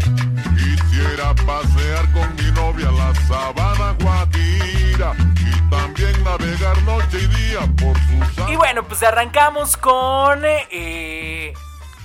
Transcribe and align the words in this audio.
Quisiera 0.56 1.34
pasear 1.34 2.12
con 2.12 2.34
mi 2.36 2.50
novia 2.52 2.90
la 2.90 3.14
sabana 3.26 3.94
guajira 4.00 5.14
y 5.36 5.70
también 5.70 6.24
navegar 6.24 6.82
noche 6.82 7.18
y 7.18 7.26
día 7.28 7.60
por 7.76 7.96
sus 7.96 8.48
Y 8.50 8.56
bueno, 8.56 8.82
pues 8.82 9.02
arrancamos 9.02 9.76
con 9.76 10.40
eh, 10.44 11.54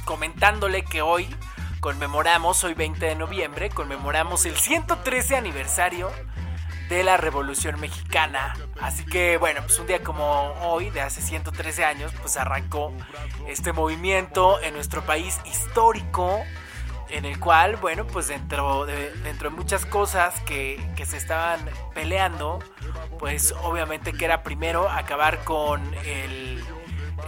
comentándole 0.06 0.84
que 0.84 1.02
hoy 1.02 1.28
conmemoramos, 1.82 2.64
hoy 2.64 2.76
20 2.76 3.08
de 3.08 3.16
noviembre, 3.16 3.70
conmemoramos 3.72 4.46
el 4.46 4.56
113 4.56 5.36
aniversario 5.36 6.12
de 6.90 7.04
la 7.04 7.18
Revolución 7.18 7.80
Mexicana. 7.80 8.56
Así 8.80 9.04
que 9.04 9.38
bueno, 9.38 9.62
pues 9.64 9.80
un 9.80 9.88
día 9.88 10.04
como 10.04 10.54
hoy, 10.62 10.92
de 10.92 11.02
hace 11.02 11.22
113 11.22 11.84
años, 11.84 12.14
pues 12.22 12.38
arrancó 12.38 12.94
este 13.48 13.74
movimiento 13.74 14.62
en 14.62 14.76
nuestro 14.76 15.02
país 15.02 15.40
histórico, 15.46 16.44
en 17.10 17.26
el 17.26 17.40
cual, 17.40 17.78
bueno, 17.78 18.06
pues 18.06 18.28
dentro 18.28 18.86
de, 18.86 19.12
muchas 19.50 19.84
cosas 19.88 20.40
que, 20.42 20.80
que 20.96 21.08
se 21.08 21.18
estaban 21.18 21.68
peleando, 21.96 22.60
pues 23.18 23.56
obviamente 23.64 24.14
que 24.14 24.26
era 24.26 24.44
primero 24.44 24.88
acabar 24.88 25.44
con 25.44 25.82
el 26.06 26.64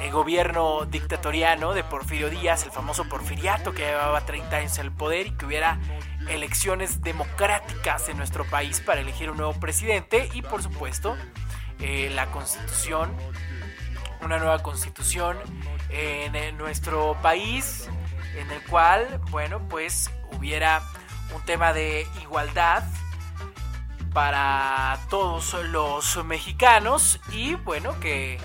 el 0.02 0.12
gobierno 0.12 0.86
dictatoriano 0.86 1.74
de 1.74 1.84
Porfirio 1.84 2.30
Díaz, 2.30 2.64
el 2.66 2.72
famoso 2.72 3.08
porfiriato 3.10 3.74
que 3.74 3.84
llevaba 3.84 4.26
30 4.26 4.56
años 4.56 4.78
en 4.78 4.86
el 4.86 4.92
poder 4.92 5.28
y 5.28 5.32
que 5.32 5.46
hubiera 5.46 5.80
elecciones 6.28 7.02
democráticas 7.02 8.10
en 8.10 8.18
nuestro 8.18 8.46
país 8.46 8.80
para 8.80 9.02
elegir 9.02 9.30
un 9.30 9.38
nuevo 9.38 9.54
presidente 9.54 10.30
y 10.34 10.42
por 10.42 10.64
supuesto 10.64 11.16
eh, 11.80 12.10
la 12.14 12.28
constitución, 12.28 13.12
una 14.22 14.38
nueva 14.38 14.60
constitución 14.60 15.38
en 15.90 16.58
nuestro 16.58 17.16
país 17.22 17.88
en 18.36 18.50
el 18.50 18.62
cual, 18.64 19.22
bueno, 19.30 19.68
pues 19.70 20.10
hubiera 20.32 20.82
un 21.36 21.44
tema 21.46 21.74
de 21.74 22.08
igualdad 22.22 22.84
para 24.14 25.00
todos 25.10 25.54
los 25.66 26.24
mexicanos 26.24 27.20
y 27.32 27.56
bueno, 27.56 28.00
que 28.00 28.40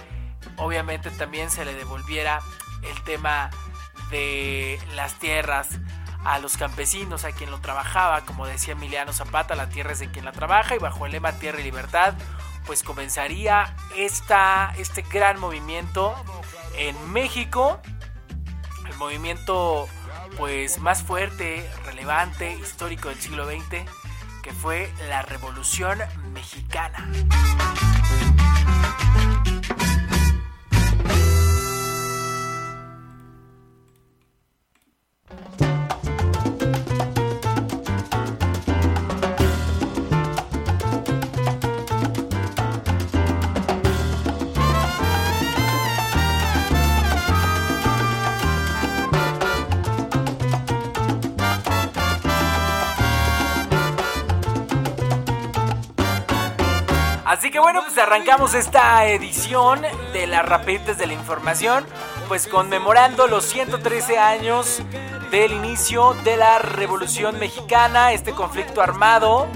obviamente 0.57 1.11
también 1.11 1.51
se 1.51 1.65
le 1.65 1.75
devolviera 1.75 2.41
el 2.83 3.03
tema 3.05 3.51
de 4.11 4.81
las 4.95 5.15
tierras 5.15 5.69
a 6.25 6.39
los 6.39 6.57
campesinos, 6.57 7.25
a 7.25 7.33
quien 7.33 7.51
lo 7.51 7.61
trabajaba, 7.61 8.23
como 8.25 8.47
decía 8.47 8.73
Emiliano 8.73 9.13
Zapata, 9.13 9.55
la 9.55 9.69
tierra 9.69 9.93
es 9.93 10.01
de 10.01 10.11
quien 10.11 10.25
la 10.25 10.33
trabaja 10.33 10.75
y 10.75 10.79
bajo 10.79 11.07
el 11.07 11.13
lema 11.13 11.33
Tierra 11.33 11.61
y 11.61 11.65
Libertad, 11.65 12.15
pues 12.67 12.83
comenzaría 12.83 13.75
esta, 13.97 14.75
este 14.79 15.03
gran 15.03 15.41
movimiento 15.41 16.15
en 16.77 17.13
México, 17.13 17.81
el 18.89 18.97
movimiento 18.97 19.89
pues 20.37 20.79
más 20.79 21.03
fuerte, 21.03 21.69
relevante, 21.85 22.53
histórico 22.55 23.09
del 23.09 23.19
siglo 23.19 23.47
XX, 23.47 23.85
que 24.43 24.53
fue 24.53 24.93
la 25.09 25.23
Revolución 25.23 25.99
Mexicana. 26.33 27.09
Así 57.49 57.55
que 57.55 57.61
bueno, 57.61 57.81
pues 57.83 57.97
arrancamos 57.97 58.53
esta 58.53 59.07
edición 59.07 59.81
de 60.13 60.27
las 60.27 60.45
rapiditas 60.45 60.99
de 60.99 61.07
la 61.07 61.15
información, 61.15 61.87
pues 62.29 62.47
conmemorando 62.47 63.27
los 63.27 63.47
113 63.47 64.19
años 64.19 64.83
del 65.31 65.53
inicio 65.53 66.13
de 66.25 66.37
la 66.37 66.59
Revolución 66.59 67.39
Mexicana, 67.39 68.13
este 68.13 68.33
conflicto 68.33 68.83
armado 68.83 69.47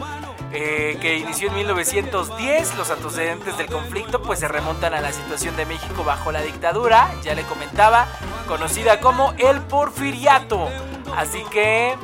eh, 0.54 0.96
que 1.02 1.18
inició 1.18 1.48
en 1.48 1.56
1910. 1.56 2.76
Los 2.76 2.90
antecedentes 2.90 3.58
del 3.58 3.66
conflicto 3.66 4.22
pues 4.22 4.40
se 4.40 4.48
remontan 4.48 4.94
a 4.94 5.02
la 5.02 5.12
situación 5.12 5.54
de 5.56 5.66
México 5.66 6.02
bajo 6.02 6.32
la 6.32 6.40
dictadura, 6.40 7.10
ya 7.22 7.34
le 7.34 7.42
comentaba, 7.42 8.06
conocida 8.48 9.00
como 9.00 9.34
el 9.36 9.60
porfiriato. 9.60 10.66
Así 11.14 11.44
que 11.50 11.94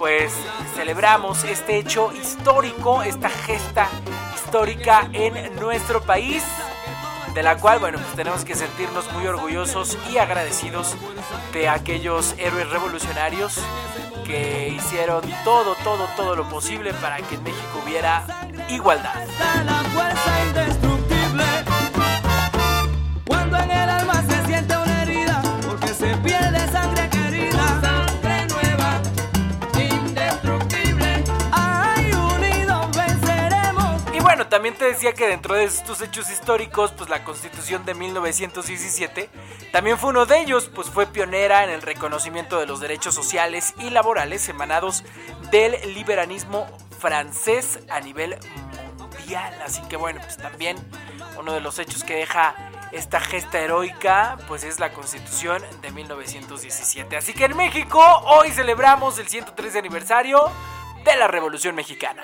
pues 0.00 0.32
celebramos 0.74 1.44
este 1.44 1.76
hecho 1.76 2.10
histórico, 2.12 3.04
esta 3.04 3.28
gesta 3.28 3.88
histórica 4.48 5.10
en 5.12 5.56
nuestro 5.56 6.00
país, 6.00 6.42
de 7.34 7.42
la 7.42 7.58
cual, 7.58 7.80
bueno, 7.80 7.98
pues 7.98 8.16
tenemos 8.16 8.46
que 8.46 8.54
sentirnos 8.54 9.12
muy 9.12 9.26
orgullosos 9.26 9.98
y 10.10 10.16
agradecidos 10.16 10.96
de 11.52 11.68
aquellos 11.68 12.34
héroes 12.38 12.70
revolucionarios 12.70 13.60
que 14.24 14.70
hicieron 14.74 15.20
todo, 15.44 15.74
todo, 15.84 16.08
todo 16.16 16.34
lo 16.34 16.48
posible 16.48 16.94
para 16.94 17.18
que 17.18 17.34
en 17.34 17.42
México 17.42 17.82
hubiera 17.84 18.24
igualdad. 18.70 19.26
También 34.48 34.74
te 34.74 34.84
decía 34.84 35.12
que 35.12 35.26
dentro 35.26 35.54
de 35.54 35.64
estos 35.64 36.00
hechos 36.00 36.30
históricos, 36.30 36.92
pues 36.96 37.08
la 37.08 37.24
constitución 37.24 37.84
de 37.84 37.94
1917 37.94 39.28
también 39.72 39.98
fue 39.98 40.10
uno 40.10 40.26
de 40.26 40.40
ellos, 40.40 40.70
pues 40.74 40.88
fue 40.88 41.06
pionera 41.06 41.64
en 41.64 41.70
el 41.70 41.82
reconocimiento 41.82 42.58
de 42.58 42.66
los 42.66 42.80
derechos 42.80 43.14
sociales 43.14 43.74
y 43.78 43.90
laborales 43.90 44.48
emanados 44.48 45.04
del 45.50 45.94
liberalismo 45.94 46.66
francés 46.98 47.80
a 47.88 48.00
nivel 48.00 48.36
mundial. 48.96 49.54
Así 49.64 49.82
que 49.88 49.96
bueno, 49.96 50.20
pues 50.22 50.36
también 50.36 50.76
uno 51.38 51.52
de 51.52 51.60
los 51.60 51.78
hechos 51.78 52.04
que 52.04 52.16
deja 52.16 52.54
esta 52.92 53.20
gesta 53.20 53.60
heroica, 53.60 54.38
pues 54.48 54.64
es 54.64 54.80
la 54.80 54.92
constitución 54.92 55.62
de 55.82 55.90
1917. 55.90 57.16
Así 57.16 57.34
que 57.34 57.44
en 57.44 57.56
México 57.56 58.00
hoy 58.24 58.50
celebramos 58.50 59.18
el 59.18 59.28
113 59.28 59.78
aniversario 59.78 60.50
de 61.04 61.16
la 61.16 61.28
Revolución 61.28 61.74
Mexicana. 61.74 62.22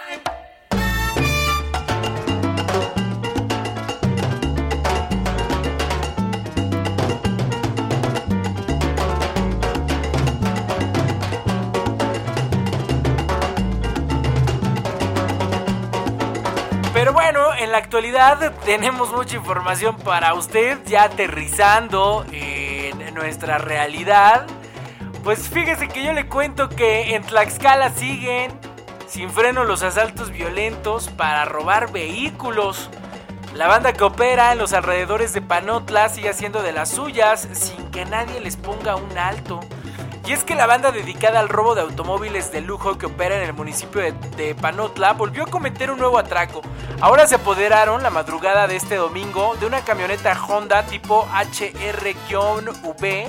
En 17.64 17.72
la 17.72 17.78
actualidad 17.78 18.52
tenemos 18.66 19.10
mucha 19.12 19.36
información 19.36 19.96
para 19.96 20.34
usted 20.34 20.78
ya 20.84 21.04
aterrizando 21.04 22.24
en 22.30 23.14
nuestra 23.14 23.58
realidad. 23.58 24.46
Pues 25.22 25.48
fíjese 25.48 25.88
que 25.88 26.04
yo 26.04 26.12
le 26.12 26.28
cuento 26.28 26.68
que 26.68 27.14
en 27.14 27.22
Tlaxcala 27.22 27.90
siguen 27.90 28.52
sin 29.08 29.30
freno 29.30 29.64
los 29.64 29.82
asaltos 29.82 30.30
violentos 30.30 31.08
para 31.08 31.46
robar 31.46 31.90
vehículos. 31.90 32.90
La 33.54 33.66
banda 33.66 33.94
que 33.94 34.04
opera 34.04 34.52
en 34.52 34.58
los 34.58 34.74
alrededores 34.74 35.32
de 35.32 35.40
Panotla 35.40 36.10
sigue 36.10 36.28
haciendo 36.28 36.62
de 36.62 36.72
las 36.72 36.90
suyas 36.90 37.48
sin 37.52 37.90
que 37.90 38.04
nadie 38.04 38.40
les 38.40 38.56
ponga 38.56 38.96
un 38.96 39.16
alto. 39.16 39.60
Y 40.26 40.32
es 40.32 40.42
que 40.42 40.54
la 40.54 40.66
banda 40.66 40.90
dedicada 40.90 41.38
al 41.38 41.50
robo 41.50 41.74
de 41.74 41.82
automóviles 41.82 42.50
de 42.50 42.62
lujo 42.62 42.96
que 42.96 43.04
opera 43.06 43.36
en 43.36 43.42
el 43.42 43.52
municipio 43.52 44.00
de, 44.00 44.54
Panotla 44.54 45.12
volvió 45.12 45.42
a 45.42 45.46
cometer 45.46 45.90
un 45.90 45.98
nuevo 45.98 46.16
atraco. 46.16 46.62
Ahora 47.02 47.26
se 47.26 47.34
apoderaron 47.34 48.02
la 48.02 48.08
madrugada 48.08 48.66
de 48.66 48.76
este 48.76 48.96
domingo 48.96 49.54
de 49.60 49.66
una 49.66 49.84
camioneta 49.84 50.32
Honda 50.32 50.86
tipo 50.86 51.28
HR-V, 51.30 53.26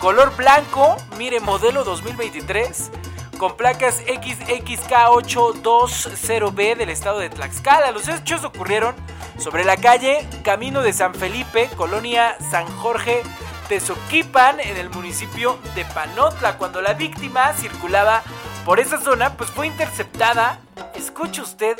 color 0.00 0.36
blanco, 0.36 0.98
mire 1.16 1.40
modelo 1.40 1.82
2023, 1.82 2.90
con 3.38 3.56
placas 3.56 4.04
XXK820B 4.04 6.76
del 6.76 6.90
estado 6.90 7.20
de 7.20 7.30
Tlaxcala. 7.30 7.90
Los 7.90 8.06
hechos 8.06 8.44
ocurrieron 8.44 8.94
sobre 9.38 9.64
la 9.64 9.78
calle 9.78 10.28
Camino 10.42 10.82
de 10.82 10.92
San 10.92 11.14
Felipe, 11.14 11.70
colonia 11.74 12.36
San 12.50 12.66
Jorge 12.66 13.22
Tezoquipan 13.68 14.60
en 14.60 14.76
el 14.76 14.90
municipio 14.90 15.58
de 15.74 15.84
Panotla. 15.86 16.58
Cuando 16.58 16.82
la 16.82 16.92
víctima 16.92 17.52
circulaba 17.54 18.22
por 18.64 18.78
esa 18.78 19.00
zona, 19.00 19.36
pues 19.36 19.50
fue 19.50 19.66
interceptada, 19.66 20.60
escuche 20.94 21.40
usted, 21.40 21.76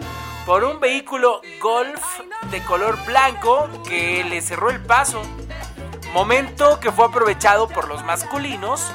por 0.46 0.64
un 0.64 0.80
vehículo 0.80 1.40
Golf 1.60 2.20
de 2.50 2.62
color 2.64 3.02
blanco 3.04 3.68
que 3.86 4.24
le 4.24 4.40
cerró 4.40 4.70
el 4.70 4.80
paso. 4.80 5.22
Momento 6.12 6.80
que 6.80 6.92
fue 6.92 7.06
aprovechado 7.06 7.68
por 7.68 7.88
los 7.88 8.04
masculinos 8.04 8.92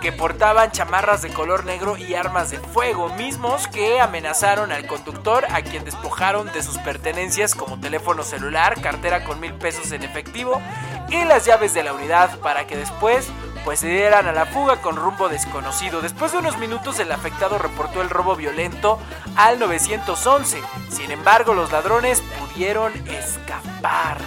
que 0.00 0.10
portaban 0.10 0.72
chamarras 0.72 1.22
de 1.22 1.32
color 1.32 1.64
negro 1.64 1.96
y 1.96 2.14
armas 2.14 2.50
de 2.50 2.58
fuego, 2.58 3.08
mismos 3.10 3.68
que 3.68 4.00
amenazaron 4.00 4.72
al 4.72 4.88
conductor 4.88 5.46
a 5.52 5.62
quien 5.62 5.84
despojaron 5.84 6.50
de 6.52 6.62
sus 6.64 6.78
pertenencias 6.78 7.54
como 7.54 7.78
teléfono 7.78 8.24
celular, 8.24 8.80
cartera 8.80 9.22
con 9.22 9.38
mil 9.38 9.54
pesos 9.54 9.92
en 9.92 10.02
efectivo 10.02 10.60
y 11.08 11.24
las 11.24 11.44
llaves 11.44 11.74
de 11.74 11.82
la 11.82 11.92
unidad 11.92 12.38
para 12.38 12.66
que 12.66 12.76
después 12.76 13.28
pues 13.64 13.80
se 13.80 13.88
dieran 13.88 14.26
a 14.26 14.32
la 14.32 14.46
fuga 14.46 14.80
con 14.80 14.96
rumbo 14.96 15.28
desconocido. 15.28 16.00
Después 16.00 16.32
de 16.32 16.38
unos 16.38 16.58
minutos 16.58 16.98
el 16.98 17.12
afectado 17.12 17.58
reportó 17.58 18.02
el 18.02 18.10
robo 18.10 18.34
violento 18.34 18.98
al 19.36 19.58
911. 19.58 20.60
Sin 20.90 21.10
embargo, 21.10 21.54
los 21.54 21.70
ladrones 21.70 22.22
pudieron 22.40 22.92
escapar. 23.08 24.18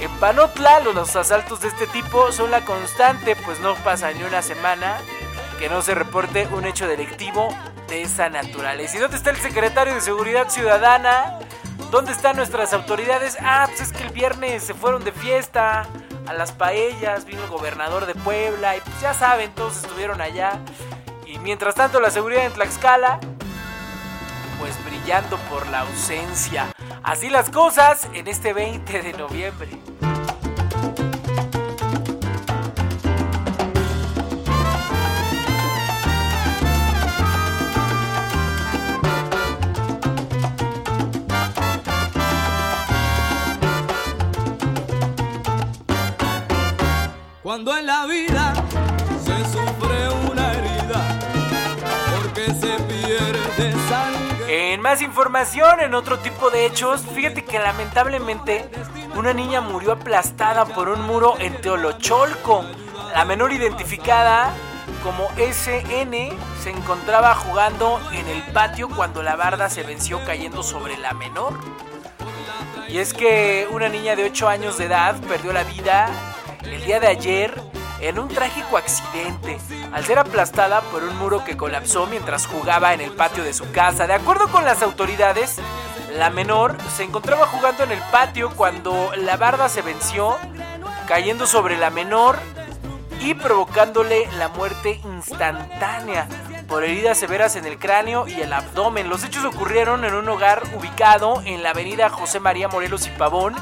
En 0.00 0.10
Panotla 0.18 0.80
los 0.80 1.16
asaltos 1.16 1.62
de 1.62 1.68
este 1.68 1.86
tipo 1.86 2.30
son 2.30 2.50
la 2.50 2.64
constante, 2.64 3.34
pues 3.34 3.60
no 3.60 3.74
pasa 3.76 4.12
ni 4.12 4.22
una 4.22 4.42
semana 4.42 4.98
que 5.58 5.68
no 5.70 5.80
se 5.80 5.94
reporte 5.94 6.46
un 6.52 6.66
hecho 6.66 6.86
delictivo 6.86 7.48
de 7.88 8.02
esa 8.02 8.28
naturaleza. 8.28 8.98
¿Y 8.98 9.00
dónde 9.00 9.16
está 9.16 9.30
el 9.30 9.38
secretario 9.38 9.94
de 9.94 10.00
Seguridad 10.02 10.50
Ciudadana? 10.50 11.38
¿Dónde 11.96 12.12
están 12.12 12.36
nuestras 12.36 12.74
autoridades? 12.74 13.38
Ah, 13.40 13.64
pues 13.68 13.80
es 13.80 13.90
que 13.90 14.02
el 14.02 14.10
viernes 14.10 14.62
se 14.62 14.74
fueron 14.74 15.02
de 15.02 15.12
fiesta 15.12 15.86
a 16.26 16.34
las 16.34 16.52
paellas, 16.52 17.24
vino 17.24 17.42
el 17.42 17.48
gobernador 17.48 18.04
de 18.04 18.14
Puebla 18.14 18.76
y 18.76 18.80
pues 18.80 19.00
ya 19.00 19.14
saben, 19.14 19.50
todos 19.54 19.78
estuvieron 19.78 20.20
allá. 20.20 20.60
Y 21.26 21.38
mientras 21.38 21.74
tanto 21.74 21.98
la 21.98 22.10
seguridad 22.10 22.44
en 22.44 22.52
Tlaxcala, 22.52 23.18
pues 24.58 24.76
brillando 24.84 25.38
por 25.48 25.66
la 25.68 25.80
ausencia. 25.80 26.66
Así 27.02 27.30
las 27.30 27.48
cosas 27.48 28.06
en 28.12 28.28
este 28.28 28.52
20 28.52 29.00
de 29.00 29.12
noviembre. 29.14 29.70
En 47.68 47.84
la 47.84 48.06
vida 48.06 48.54
se 49.24 49.44
sufre 49.50 50.08
una 50.30 50.52
herida, 50.52 51.18
porque 52.14 52.46
se 52.54 52.78
pierde. 52.84 53.74
En 54.46 54.80
más 54.80 55.02
información, 55.02 55.80
en 55.80 55.94
otro 55.94 56.20
tipo 56.20 56.48
de 56.50 56.64
hechos, 56.64 57.02
fíjate 57.12 57.44
que 57.44 57.58
lamentablemente 57.58 58.70
una 59.16 59.32
niña 59.32 59.60
murió 59.60 59.92
aplastada 59.92 60.64
por 60.64 60.88
un 60.88 61.02
muro 61.02 61.34
en 61.40 61.60
Teolocholco. 61.60 62.64
La 63.12 63.24
menor 63.24 63.52
identificada 63.52 64.52
como 65.02 65.28
SN 65.36 66.30
se 66.62 66.70
encontraba 66.70 67.34
jugando 67.34 68.00
en 68.12 68.28
el 68.28 68.42
patio 68.52 68.88
cuando 68.88 69.24
la 69.24 69.34
barda 69.34 69.68
se 69.68 69.82
venció 69.82 70.24
cayendo 70.24 70.62
sobre 70.62 70.96
la 70.98 71.14
menor. 71.14 71.58
Y 72.88 72.98
es 72.98 73.12
que 73.12 73.66
una 73.72 73.88
niña 73.88 74.14
de 74.14 74.24
8 74.24 74.48
años 74.48 74.78
de 74.78 74.84
edad 74.84 75.16
perdió 75.22 75.52
la 75.52 75.64
vida 75.64 76.35
el 76.68 76.84
día 76.84 77.00
de 77.00 77.06
ayer 77.06 77.54
en 78.00 78.18
un 78.18 78.28
trágico 78.28 78.76
accidente 78.76 79.58
al 79.92 80.04
ser 80.04 80.18
aplastada 80.18 80.80
por 80.82 81.02
un 81.02 81.16
muro 81.18 81.44
que 81.44 81.56
colapsó 81.56 82.06
mientras 82.06 82.46
jugaba 82.46 82.92
en 82.94 83.00
el 83.00 83.12
patio 83.12 83.42
de 83.42 83.54
su 83.54 83.70
casa. 83.72 84.06
De 84.06 84.14
acuerdo 84.14 84.48
con 84.48 84.64
las 84.64 84.82
autoridades, 84.82 85.56
la 86.16 86.30
menor 86.30 86.76
se 86.94 87.04
encontraba 87.04 87.46
jugando 87.46 87.84
en 87.84 87.92
el 87.92 88.00
patio 88.10 88.50
cuando 88.50 89.12
la 89.16 89.36
barda 89.36 89.68
se 89.68 89.82
venció, 89.82 90.36
cayendo 91.06 91.46
sobre 91.46 91.76
la 91.76 91.90
menor 91.90 92.38
y 93.20 93.34
provocándole 93.34 94.28
la 94.38 94.48
muerte 94.48 95.00
instantánea 95.04 96.28
por 96.68 96.84
heridas 96.84 97.18
severas 97.18 97.56
en 97.56 97.64
el 97.64 97.78
cráneo 97.78 98.26
y 98.26 98.40
el 98.40 98.52
abdomen. 98.52 99.08
Los 99.08 99.24
hechos 99.24 99.44
ocurrieron 99.44 100.04
en 100.04 100.14
un 100.14 100.28
hogar 100.28 100.62
ubicado 100.74 101.42
en 101.44 101.62
la 101.62 101.70
avenida 101.70 102.10
José 102.10 102.40
María 102.40 102.68
Morelos 102.68 103.06
y 103.06 103.10
Pavón 103.10 103.54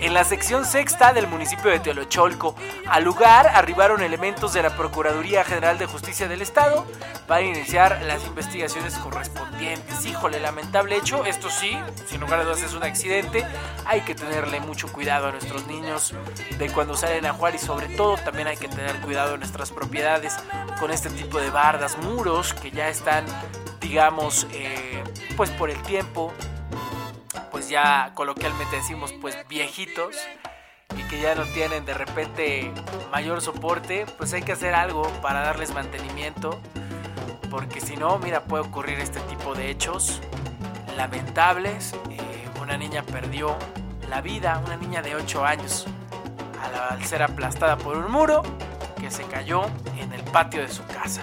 en 0.00 0.14
la 0.14 0.24
sección 0.24 0.64
sexta 0.64 1.12
del 1.12 1.26
municipio 1.26 1.70
de 1.70 1.78
Teolocholco. 1.80 2.54
Al 2.88 3.04
lugar 3.04 3.46
arribaron 3.48 4.02
elementos 4.02 4.52
de 4.52 4.62
la 4.62 4.76
Procuraduría 4.76 5.44
General 5.44 5.78
de 5.78 5.86
Justicia 5.86 6.26
del 6.26 6.42
Estado 6.42 6.86
para 7.26 7.42
iniciar 7.42 8.00
las 8.06 8.24
investigaciones 8.26 8.94
correspondientes. 8.94 10.06
Híjole, 10.06 10.40
lamentable 10.40 10.96
hecho, 10.96 11.24
esto 11.24 11.50
sí, 11.50 11.76
sin 12.06 12.20
lugar 12.20 12.40
a 12.40 12.44
dudas 12.44 12.62
es 12.62 12.74
un 12.74 12.82
accidente, 12.82 13.46
hay 13.84 14.00
que 14.00 14.14
tenerle 14.14 14.60
mucho 14.60 14.90
cuidado 14.90 15.28
a 15.28 15.32
nuestros 15.32 15.66
niños 15.66 16.14
de 16.58 16.70
cuando 16.70 16.96
salen 16.96 17.26
a 17.26 17.32
jugar 17.34 17.54
y 17.54 17.58
sobre 17.58 17.88
todo 17.88 18.16
también 18.16 18.48
hay 18.48 18.56
que 18.56 18.68
tener 18.68 19.00
cuidado 19.00 19.34
en 19.34 19.40
nuestras 19.40 19.70
propiedades 19.70 20.36
con 20.78 20.90
este 20.90 21.10
tipo 21.10 21.38
de 21.38 21.50
bardas, 21.50 21.98
muros 21.98 22.54
que 22.54 22.70
ya 22.70 22.88
están, 22.88 23.26
digamos, 23.80 24.46
eh, 24.52 25.04
pues 25.36 25.50
por 25.50 25.70
el 25.70 25.80
tiempo 25.82 26.32
pues 27.60 27.68
ya 27.68 28.12
coloquialmente 28.14 28.76
decimos 28.76 29.12
pues 29.20 29.36
viejitos 29.46 30.16
y 30.96 31.02
que 31.08 31.20
ya 31.20 31.34
no 31.34 31.44
tienen 31.52 31.84
de 31.84 31.92
repente 31.92 32.72
mayor 33.12 33.42
soporte, 33.42 34.06
pues 34.16 34.32
hay 34.32 34.40
que 34.40 34.52
hacer 34.52 34.74
algo 34.74 35.02
para 35.20 35.42
darles 35.42 35.74
mantenimiento, 35.74 36.58
porque 37.50 37.82
si 37.82 37.98
no, 37.98 38.18
mira, 38.18 38.44
puede 38.44 38.64
ocurrir 38.64 38.98
este 38.98 39.20
tipo 39.28 39.54
de 39.54 39.68
hechos 39.68 40.22
lamentables. 40.96 41.92
Eh, 42.08 42.48
una 42.62 42.78
niña 42.78 43.02
perdió 43.02 43.54
la 44.08 44.22
vida, 44.22 44.62
una 44.64 44.78
niña 44.78 45.02
de 45.02 45.16
8 45.16 45.44
años, 45.44 45.84
al, 46.62 46.96
al 46.96 47.04
ser 47.04 47.22
aplastada 47.22 47.76
por 47.76 47.94
un 47.98 48.10
muro 48.10 48.40
que 48.98 49.10
se 49.10 49.24
cayó 49.24 49.66
en 49.98 50.14
el 50.14 50.22
patio 50.22 50.62
de 50.62 50.68
su 50.68 50.82
casa. 50.86 51.20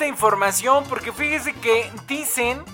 Esta 0.00 0.08
información 0.08 0.84
porque 0.88 1.12
fíjese 1.12 1.52
que 1.52 1.92
dicen 2.06 2.64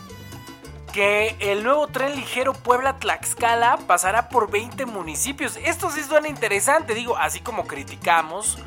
que 0.93 1.35
el 1.41 1.65
nuevo 1.65 1.89
tren 1.89 2.15
ligero 2.15 2.53
Puebla-Tlaxcala 2.53 3.79
pasará 3.89 4.29
por 4.29 4.49
20 4.49 4.87
municipios. 4.87 5.57
Esto 5.57 5.91
sí 5.91 6.05
suena 6.05 6.29
interesante, 6.29 6.95
digo, 6.95 7.17
así 7.17 7.41
como 7.41 7.67
criticamos 7.67 8.59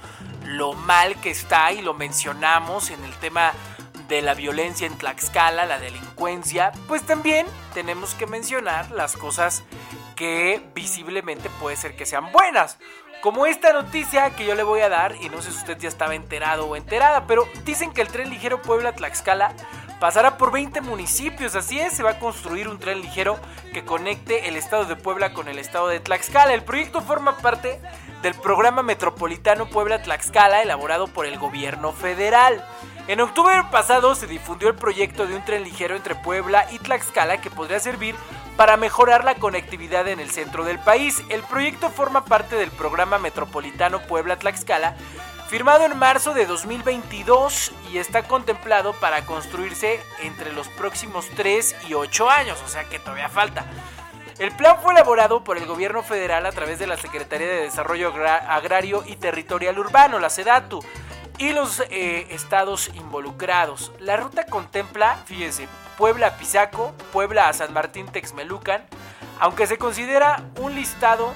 lo 0.44 0.74
mal 0.74 1.16
que 1.22 1.30
está 1.30 1.72
y 1.72 1.82
lo 1.82 1.94
mencionamos 1.94 2.90
en 2.90 3.02
el 3.06 3.14
tema 3.20 3.54
de 4.10 4.22
la 4.22 4.34
violencia 4.34 4.86
en 4.88 4.98
Tlaxcala, 4.98 5.66
la 5.66 5.80
delincuencia, 5.80 6.74
pues 6.90 7.04
también 7.04 7.48
tenemos 7.74 8.14
que 8.14 8.28
mencionar 8.28 8.92
las 8.92 9.16
cosas 9.16 9.64
que 10.18 10.62
visiblemente 10.76 11.50
puede 11.62 11.78
ser 11.78 11.96
que 11.96 12.06
sean 12.06 12.30
buenas. 12.34 12.78
Como 13.22 13.46
esta 13.46 13.74
noticia 13.74 14.30
que 14.30 14.46
yo 14.46 14.56
le 14.56 14.64
voy 14.64 14.80
a 14.80 14.88
dar, 14.88 15.14
y 15.20 15.28
no 15.28 15.42
sé 15.42 15.52
si 15.52 15.58
usted 15.58 15.78
ya 15.78 15.90
estaba 15.90 16.16
enterado 16.16 16.68
o 16.68 16.78
enterada, 16.78 17.28
pero 17.28 17.50
dicen 17.66 17.92
que 17.92 18.02
el 18.02 18.08
tren 18.08 18.30
ligero 18.30 18.62
Puebla-Tlaxcala 18.62 19.54
pasará 20.00 20.38
por 20.38 20.54
20 20.54 20.80
municipios, 20.80 21.54
así 21.54 21.82
es, 21.82 21.92
se 21.92 22.02
va 22.02 22.12
a 22.12 22.20
construir 22.20 22.70
un 22.70 22.80
tren 22.80 23.02
ligero 23.02 23.38
que 23.74 23.84
conecte 23.84 24.48
el 24.48 24.56
estado 24.56 24.86
de 24.86 24.96
Puebla 24.96 25.34
con 25.34 25.50
el 25.50 25.60
estado 25.60 25.90
de 25.90 26.00
Tlaxcala. 26.00 26.54
El 26.54 26.64
proyecto 26.64 27.02
forma 27.02 27.36
parte 27.40 27.82
del 28.22 28.36
programa 28.36 28.84
metropolitano 28.84 29.68
Puebla-Tlaxcala 29.68 30.62
elaborado 30.62 31.08
por 31.08 31.26
el 31.26 31.38
gobierno 31.38 31.92
federal. 31.92 32.64
En 33.10 33.20
octubre 33.20 33.54
pasado 33.70 34.16
se 34.16 34.28
difundió 34.28 34.70
el 34.70 34.76
proyecto 34.76 35.28
de 35.28 35.36
un 35.36 35.44
tren 35.44 35.64
ligero 35.64 35.98
entre 35.98 36.16
Puebla 36.16 36.68
y 36.72 36.80
Tlaxcala 36.80 37.42
que 37.42 37.50
podría 37.50 37.82
servir 37.82 38.16
para 38.60 38.76
mejorar 38.76 39.24
la 39.24 39.36
conectividad 39.36 40.06
en 40.10 40.20
el 40.20 40.32
centro 40.32 40.66
del 40.66 40.80
país. 40.80 41.24
El 41.30 41.44
proyecto 41.44 41.90
forma 41.90 42.26
parte 42.26 42.58
del 42.58 42.72
programa 42.72 43.18
metropolitano 43.18 44.02
Puebla-Tlaxcala, 44.02 44.98
firmado 45.48 45.86
en 45.86 45.98
marzo 45.98 46.34
de 46.34 46.46
2022 46.46 47.72
y 47.90 48.00
está 48.00 48.24
contemplado 48.24 48.92
para 48.92 49.26
construirse 49.26 50.02
entre 50.24 50.52
los 50.52 50.68
próximos 50.68 51.30
3 51.38 51.74
y 51.88 51.94
8 51.94 52.30
años, 52.30 52.62
o 52.66 52.68
sea 52.68 52.84
que 52.84 53.00
todavía 53.00 53.30
falta. 53.30 53.64
El 54.40 54.52
plan 54.52 54.76
fue 54.84 54.92
elaborado 54.92 55.42
por 55.42 55.58
el 55.58 55.66
gobierno 55.66 56.04
federal 56.04 56.46
a 56.46 56.52
través 56.52 56.80
de 56.80 56.88
la 56.88 56.98
Secretaría 56.98 57.48
de 57.48 57.62
Desarrollo 57.62 58.14
Agrario 58.50 59.06
y 59.08 59.16
Territorial 59.16 59.80
Urbano, 59.80 60.20
la 60.20 60.30
SEDATU, 60.30 60.84
y 61.40 61.54
los 61.54 61.80
eh, 61.80 62.28
estados 62.30 62.90
involucrados. 62.94 63.92
La 64.00 64.18
ruta 64.18 64.46
contempla, 64.46 65.16
fíjense, 65.26 65.68
Puebla 65.98 66.28
a 66.28 66.38
Pisaco, 66.38 66.94
Puebla 67.12 67.48
a 67.48 67.54
San 67.54 67.74
Martín 67.74 68.08
Texmelucan, 68.08 68.86
aunque 69.40 69.66
se 69.66 69.78
considera 69.78 70.44
un 70.58 70.76
listado 70.76 71.34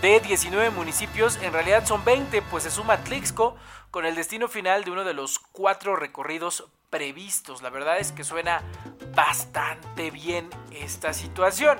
de 0.00 0.20
19 0.20 0.70
municipios, 0.70 1.36
en 1.42 1.52
realidad 1.52 1.84
son 1.84 2.04
20, 2.04 2.42
pues 2.42 2.62
se 2.62 2.70
suma 2.70 2.98
Tlixco 3.04 3.56
con 3.90 4.06
el 4.06 4.14
destino 4.14 4.48
final 4.48 4.84
de 4.84 4.92
uno 4.92 5.04
de 5.04 5.14
los 5.14 5.38
cuatro 5.38 5.96
recorridos 5.96 6.68
previstos. 6.88 7.60
La 7.62 7.70
verdad 7.70 7.98
es 7.98 8.12
que 8.12 8.24
suena 8.24 8.62
bastante 9.14 10.10
bien 10.10 10.48
esta 10.70 11.12
situación. 11.12 11.76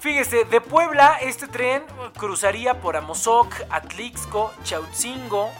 Fíjese, 0.00 0.44
de 0.44 0.60
Puebla 0.60 1.18
este 1.20 1.46
tren 1.46 1.82
cruzaría 2.16 2.80
por 2.80 2.96
Amozoc, 2.96 3.54
Atlixco, 3.68 4.52
Chautzingo, 4.64 5.50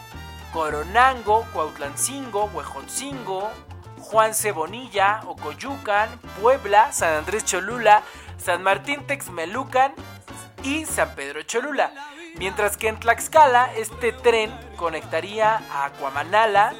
Coronango, 0.51 1.45
Cuautlancingo, 1.53 2.45
Huejotzingo, 2.53 3.51
Juan 3.99 4.33
Cebonilla, 4.33 5.21
Ocoyucan, 5.25 6.09
Puebla, 6.41 6.91
San 6.91 7.13
Andrés 7.13 7.45
Cholula, 7.45 8.03
San 8.37 8.61
Martín 8.61 9.05
Texmelucan 9.07 9.93
y 10.63 10.85
San 10.85 11.15
Pedro 11.15 11.43
Cholula. 11.43 11.91
Mientras 12.37 12.77
que 12.77 12.87
en 12.87 12.99
Tlaxcala 12.99 13.73
este 13.75 14.11
tren 14.11 14.51
conectaría 14.77 15.61
a 15.71 15.85
Acuamanala, 15.85 16.73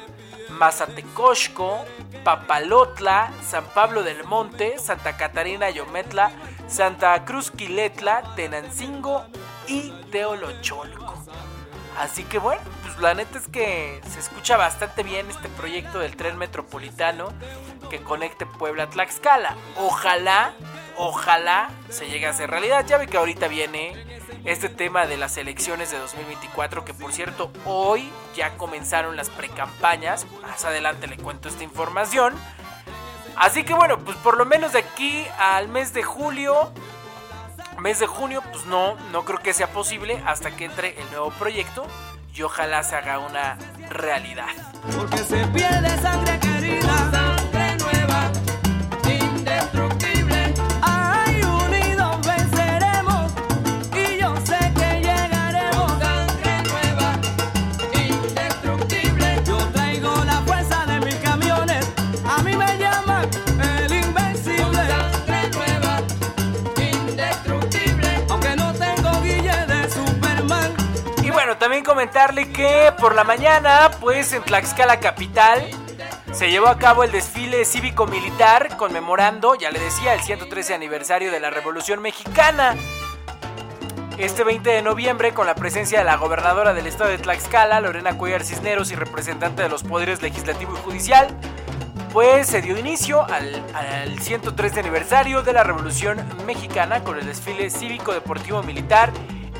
Mazatecosco, 0.50 1.84
Papalotla, 2.24 3.32
San 3.46 3.64
Pablo 3.66 4.02
del 4.02 4.24
Monte, 4.24 4.78
Santa 4.78 5.16
Catarina 5.16 5.70
Yometla, 5.70 6.30
Santa 6.68 7.24
Cruz 7.24 7.50
Quiletla, 7.50 8.34
Tenancingo 8.36 9.24
y 9.66 9.90
Teolocholco. 10.10 11.11
Así 11.98 12.24
que 12.24 12.38
bueno, 12.38 12.62
la 13.00 13.14
neta 13.14 13.38
es 13.38 13.48
que 13.48 14.00
se 14.10 14.20
escucha 14.20 14.56
bastante 14.56 15.02
bien 15.02 15.28
este 15.30 15.48
proyecto 15.48 15.98
del 15.98 16.16
tren 16.16 16.38
metropolitano 16.38 17.28
que 17.90 18.02
conecte 18.02 18.46
Puebla 18.46 18.84
a 18.84 18.90
Tlaxcala. 18.90 19.56
Ojalá, 19.76 20.54
ojalá 20.96 21.70
se 21.90 22.08
llegue 22.08 22.26
a 22.26 22.30
hacer 22.30 22.50
realidad. 22.50 22.86
Ya 22.86 22.96
ve 22.96 23.06
que 23.06 23.18
ahorita 23.18 23.48
viene 23.48 23.92
este 24.44 24.68
tema 24.68 25.06
de 25.06 25.16
las 25.16 25.36
elecciones 25.36 25.90
de 25.90 25.98
2024, 25.98 26.84
que 26.84 26.94
por 26.94 27.12
cierto 27.12 27.52
hoy 27.64 28.10
ya 28.34 28.56
comenzaron 28.56 29.16
las 29.16 29.30
precampañas. 29.30 30.26
Más 30.42 30.64
adelante 30.64 31.06
le 31.06 31.16
cuento 31.16 31.48
esta 31.48 31.62
información. 31.62 32.34
Así 33.36 33.64
que 33.64 33.74
bueno, 33.74 33.98
pues 33.98 34.16
por 34.18 34.36
lo 34.36 34.44
menos 34.44 34.72
de 34.72 34.80
aquí 34.80 35.26
al 35.38 35.68
mes 35.68 35.92
de 35.92 36.02
julio 36.02 36.72
mes 37.82 37.98
de 37.98 38.06
junio, 38.06 38.42
pues 38.52 38.64
no, 38.64 38.94
no 39.10 39.24
creo 39.24 39.40
que 39.40 39.52
sea 39.52 39.72
posible 39.72 40.22
hasta 40.24 40.54
que 40.54 40.66
entre 40.66 41.00
el 41.00 41.10
nuevo 41.10 41.30
proyecto 41.32 41.84
y 42.32 42.42
ojalá 42.42 42.84
se 42.84 42.94
haga 42.94 43.18
una 43.18 43.58
realidad. 43.90 44.46
Comentarle 72.12 72.52
que 72.52 72.92
por 73.00 73.14
la 73.14 73.24
mañana, 73.24 73.90
pues 73.98 74.34
en 74.34 74.42
Tlaxcala 74.42 75.00
Capital, 75.00 75.66
se 76.30 76.50
llevó 76.50 76.66
a 76.66 76.76
cabo 76.76 77.04
el 77.04 77.10
desfile 77.10 77.64
cívico-militar 77.64 78.76
conmemorando, 78.76 79.54
ya 79.54 79.70
le 79.70 79.80
decía, 79.80 80.12
el 80.12 80.20
113 80.20 80.74
aniversario 80.74 81.32
de 81.32 81.40
la 81.40 81.48
Revolución 81.48 82.02
Mexicana. 82.02 82.76
Este 84.18 84.44
20 84.44 84.68
de 84.68 84.82
noviembre, 84.82 85.32
con 85.32 85.46
la 85.46 85.54
presencia 85.54 86.00
de 86.00 86.04
la 86.04 86.16
gobernadora 86.16 86.74
del 86.74 86.86
estado 86.86 87.08
de 87.08 87.16
Tlaxcala, 87.16 87.80
Lorena 87.80 88.18
Cuellar 88.18 88.44
Cisneros, 88.44 88.92
y 88.92 88.94
representante 88.94 89.62
de 89.62 89.70
los 89.70 89.82
poderes 89.82 90.20
legislativo 90.20 90.74
y 90.74 90.80
judicial, 90.82 91.28
pues 92.12 92.46
se 92.46 92.60
dio 92.60 92.76
inicio 92.76 93.22
al, 93.22 93.64
al 93.72 94.18
113 94.18 94.80
aniversario 94.80 95.42
de 95.42 95.54
la 95.54 95.64
Revolución 95.64 96.22
Mexicana 96.44 97.02
con 97.04 97.18
el 97.18 97.24
desfile 97.24 97.70
cívico-deportivo-militar 97.70 99.12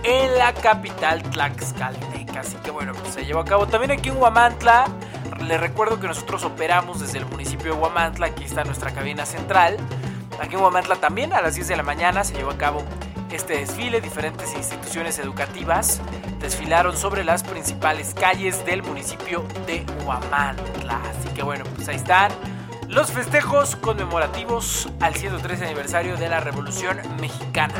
en 0.04 0.38
la 0.38 0.52
capital 0.52 1.22
tlaxcalteca. 1.22 2.40
Así 2.40 2.56
que 2.56 2.70
bueno, 2.70 2.92
pues 2.92 3.14
se 3.14 3.24
llevó 3.24 3.40
a 3.40 3.44
cabo 3.44 3.66
también 3.66 3.92
aquí 3.92 4.08
en 4.08 4.16
Huamantla. 4.16 4.86
Les 5.46 5.60
recuerdo 5.60 5.98
que 5.98 6.06
nosotros 6.06 6.44
operamos 6.44 7.00
desde 7.00 7.18
el 7.18 7.26
municipio 7.26 7.74
de 7.74 7.80
Huamantla, 7.80 8.26
aquí 8.26 8.44
está 8.44 8.64
nuestra 8.64 8.92
cabina 8.92 9.26
central. 9.26 9.76
Aquí 10.40 10.54
en 10.54 10.60
Huamantla 10.60 10.96
también 10.96 11.32
a 11.32 11.40
las 11.42 11.54
10 11.54 11.68
de 11.68 11.76
la 11.76 11.82
mañana 11.82 12.24
se 12.24 12.34
llevó 12.34 12.50
a 12.50 12.58
cabo 12.58 12.82
este 13.30 13.58
desfile. 13.58 14.00
Diferentes 14.00 14.54
instituciones 14.54 15.18
educativas 15.18 16.00
desfilaron 16.40 16.96
sobre 16.96 17.24
las 17.24 17.42
principales 17.42 18.14
calles 18.14 18.64
del 18.64 18.82
municipio 18.82 19.44
de 19.66 19.84
Huamantla. 20.04 21.00
Así 21.10 21.28
que 21.34 21.42
bueno, 21.42 21.64
pues 21.74 21.88
ahí 21.88 21.96
están 21.96 22.30
los 22.88 23.10
festejos 23.10 23.76
conmemorativos 23.76 24.88
al 25.00 25.14
113 25.14 25.64
aniversario 25.64 26.16
de 26.16 26.28
la 26.28 26.40
Revolución 26.40 27.00
Mexicana. 27.20 27.74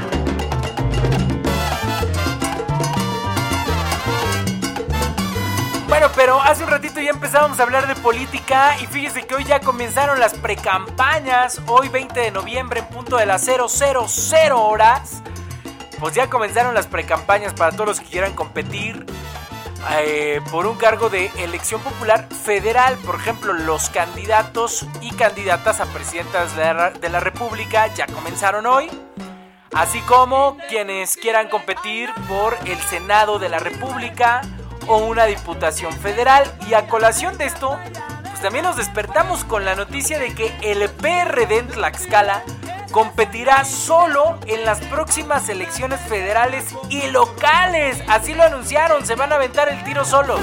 Pero 6.11 6.41
hace 6.43 6.65
un 6.65 6.71
ratito 6.71 7.01
ya 7.01 7.11
empezábamos 7.11 7.61
a 7.61 7.63
hablar 7.63 7.87
de 7.87 7.95
política 7.95 8.77
y 8.81 8.87
fíjese 8.87 9.23
que 9.23 9.37
hoy 9.37 9.45
ya 9.45 9.61
comenzaron 9.61 10.19
las 10.19 10.35
precampañas, 10.35 11.61
hoy 11.69 11.89
20 11.89 12.19
de 12.19 12.31
noviembre 12.33 12.81
en 12.81 12.87
punto 12.87 13.19
de 13.19 13.27
las 13.27 13.45
000 13.45 13.69
horas. 14.53 15.23
Pues 16.01 16.15
ya 16.15 16.29
comenzaron 16.29 16.75
las 16.75 16.89
precampañas 16.89 17.55
para 17.55 17.71
todos 17.71 17.87
los 17.87 18.01
que 18.01 18.07
quieran 18.07 18.35
competir 18.35 19.07
eh, 19.93 20.41
por 20.51 20.67
un 20.67 20.77
cargo 20.77 21.09
de 21.09 21.31
elección 21.39 21.81
popular 21.81 22.27
federal. 22.45 22.97
Por 23.07 23.15
ejemplo, 23.15 23.53
los 23.53 23.89
candidatos 23.89 24.87
y 25.01 25.13
candidatas 25.13 25.81
a 25.81 25.87
presidentas 25.87 26.57
de 26.57 27.09
la 27.09 27.21
República 27.21 27.87
ya 27.95 28.07
comenzaron 28.07 28.67
hoy. 28.67 28.91
Así 29.73 30.01
como 30.01 30.57
quienes 30.69 31.17
quieran 31.17 31.49
competir 31.49 32.11
por 32.29 32.59
el 32.67 32.79
Senado 32.81 33.39
de 33.39 33.49
la 33.49 33.61
República 33.61 34.43
o 34.89 34.99
una 34.99 35.25
diputación 35.27 35.93
federal. 35.93 36.45
Y 36.69 36.75
a 36.75 36.87
colación 36.87 37.39
de 37.39 37.47
esto, 37.47 37.79
pues 38.23 38.41
también 38.41 38.65
nos 38.65 38.77
despertamos 38.77 39.45
con 39.45 39.65
la 39.65 39.75
noticia 39.75 40.19
de 40.19 40.35
que 40.35 40.55
el 40.63 40.89
PRD 40.91 41.59
en 41.59 41.69
Tlaxcala 41.69 42.43
competirá 42.93 43.65
solo 43.65 44.39
en 44.47 44.65
las 44.65 44.81
próximas 44.81 45.49
elecciones 45.49 46.01
federales 46.01 46.67
y 46.91 47.09
locales. 47.09 48.03
Así 48.07 48.35
lo 48.35 48.45
anunciaron, 48.45 49.05
se 49.05 49.15
van 49.15 49.33
a 49.33 49.37
aventar 49.37 49.69
el 49.69 49.83
tiro 49.83 50.05
solos. 50.05 50.41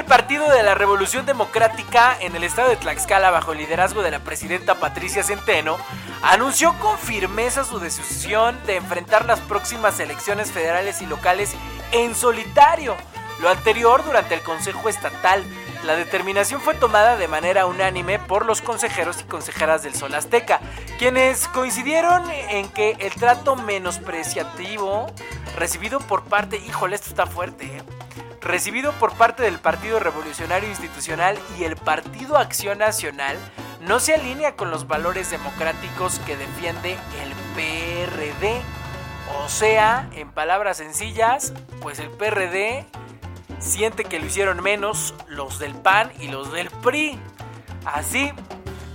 Partido 0.00 0.48
de 0.50 0.62
la 0.62 0.74
Revolución 0.74 1.26
Democrática 1.26 2.16
en 2.18 2.34
el 2.34 2.44
estado 2.44 2.70
de 2.70 2.76
Tlaxcala, 2.76 3.30
bajo 3.30 3.52
el 3.52 3.58
liderazgo 3.58 4.02
de 4.02 4.10
la 4.10 4.20
presidenta 4.20 4.74
Patricia 4.74 5.22
Centeno, 5.22 5.76
anunció 6.22 6.72
con 6.78 6.98
firmeza 6.98 7.62
su 7.64 7.78
decisión 7.78 8.58
de 8.66 8.76
enfrentar 8.76 9.26
las 9.26 9.38
próximas 9.40 10.00
elecciones 10.00 10.50
federales 10.50 11.02
y 11.02 11.06
locales 11.06 11.52
en 11.92 12.14
solitario. 12.14 12.96
Lo 13.40 13.50
anterior 13.50 14.02
durante 14.04 14.34
el 14.34 14.42
Consejo 14.42 14.88
Estatal. 14.88 15.44
La 15.84 15.94
determinación 15.94 16.60
fue 16.60 16.74
tomada 16.74 17.16
de 17.16 17.28
manera 17.28 17.66
unánime 17.66 18.18
por 18.18 18.46
los 18.46 18.62
consejeros 18.62 19.20
y 19.20 19.24
consejeras 19.24 19.82
del 19.82 19.94
Sol 19.94 20.14
Azteca, 20.14 20.60
quienes 20.98 21.48
coincidieron 21.48 22.30
en 22.30 22.68
que 22.70 22.96
el 22.98 23.12
trato 23.12 23.56
menospreciativo 23.56 25.06
recibido 25.56 26.00
por 26.00 26.24
parte, 26.24 26.56
híjole, 26.56 26.96
esto 26.96 27.10
está 27.10 27.26
fuerte, 27.26 27.66
¿eh? 27.66 27.82
Recibido 28.42 28.92
por 28.92 29.14
parte 29.14 29.42
del 29.42 29.58
Partido 29.58 30.00
Revolucionario 30.00 30.68
Institucional 30.68 31.38
y 31.58 31.64
el 31.64 31.76
Partido 31.76 32.36
Acción 32.36 32.78
Nacional 32.78 33.36
no 33.80 34.00
se 34.00 34.14
alinea 34.14 34.56
con 34.56 34.70
los 34.70 34.86
valores 34.86 35.30
democráticos 35.30 36.18
que 36.20 36.36
defiende 36.36 36.96
el 37.22 37.32
PRD. 37.54 38.60
O 39.44 39.48
sea, 39.48 40.08
en 40.12 40.30
palabras 40.30 40.76
sencillas, 40.76 41.52
pues 41.80 41.98
el 41.98 42.10
PRD 42.10 42.84
siente 43.60 44.04
que 44.04 44.18
lo 44.18 44.26
hicieron 44.26 44.62
menos 44.62 45.14
los 45.28 45.58
del 45.58 45.74
PAN 45.74 46.12
y 46.18 46.28
los 46.28 46.52
del 46.52 46.68
PRI. 46.70 47.18
Así, 47.84 48.32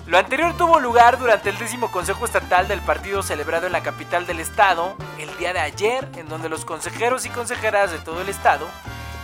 lo 0.06 0.18
anterior 0.18 0.56
tuvo 0.58 0.80
lugar 0.80 1.18
durante 1.18 1.50
el 1.50 1.58
décimo 1.58 1.92
Consejo 1.92 2.26
Estatal 2.26 2.68
del 2.68 2.82
partido 2.82 3.24
celebrado 3.24 3.66
en 3.66 3.74
la 3.74 3.84
capital 3.84 4.26
del 4.26 4.40
estado 4.40 4.96
el 5.20 5.36
día 5.38 5.54
de 5.54 5.60
ayer, 5.60 6.08
en 6.16 6.30
donde 6.30 6.50
los 6.50 6.66
consejeros 6.66 7.26
y 7.26 7.30
consejeras 7.30 7.92
de 7.92 8.00
todo 8.00 8.22
el 8.22 8.30
estado 8.30 8.68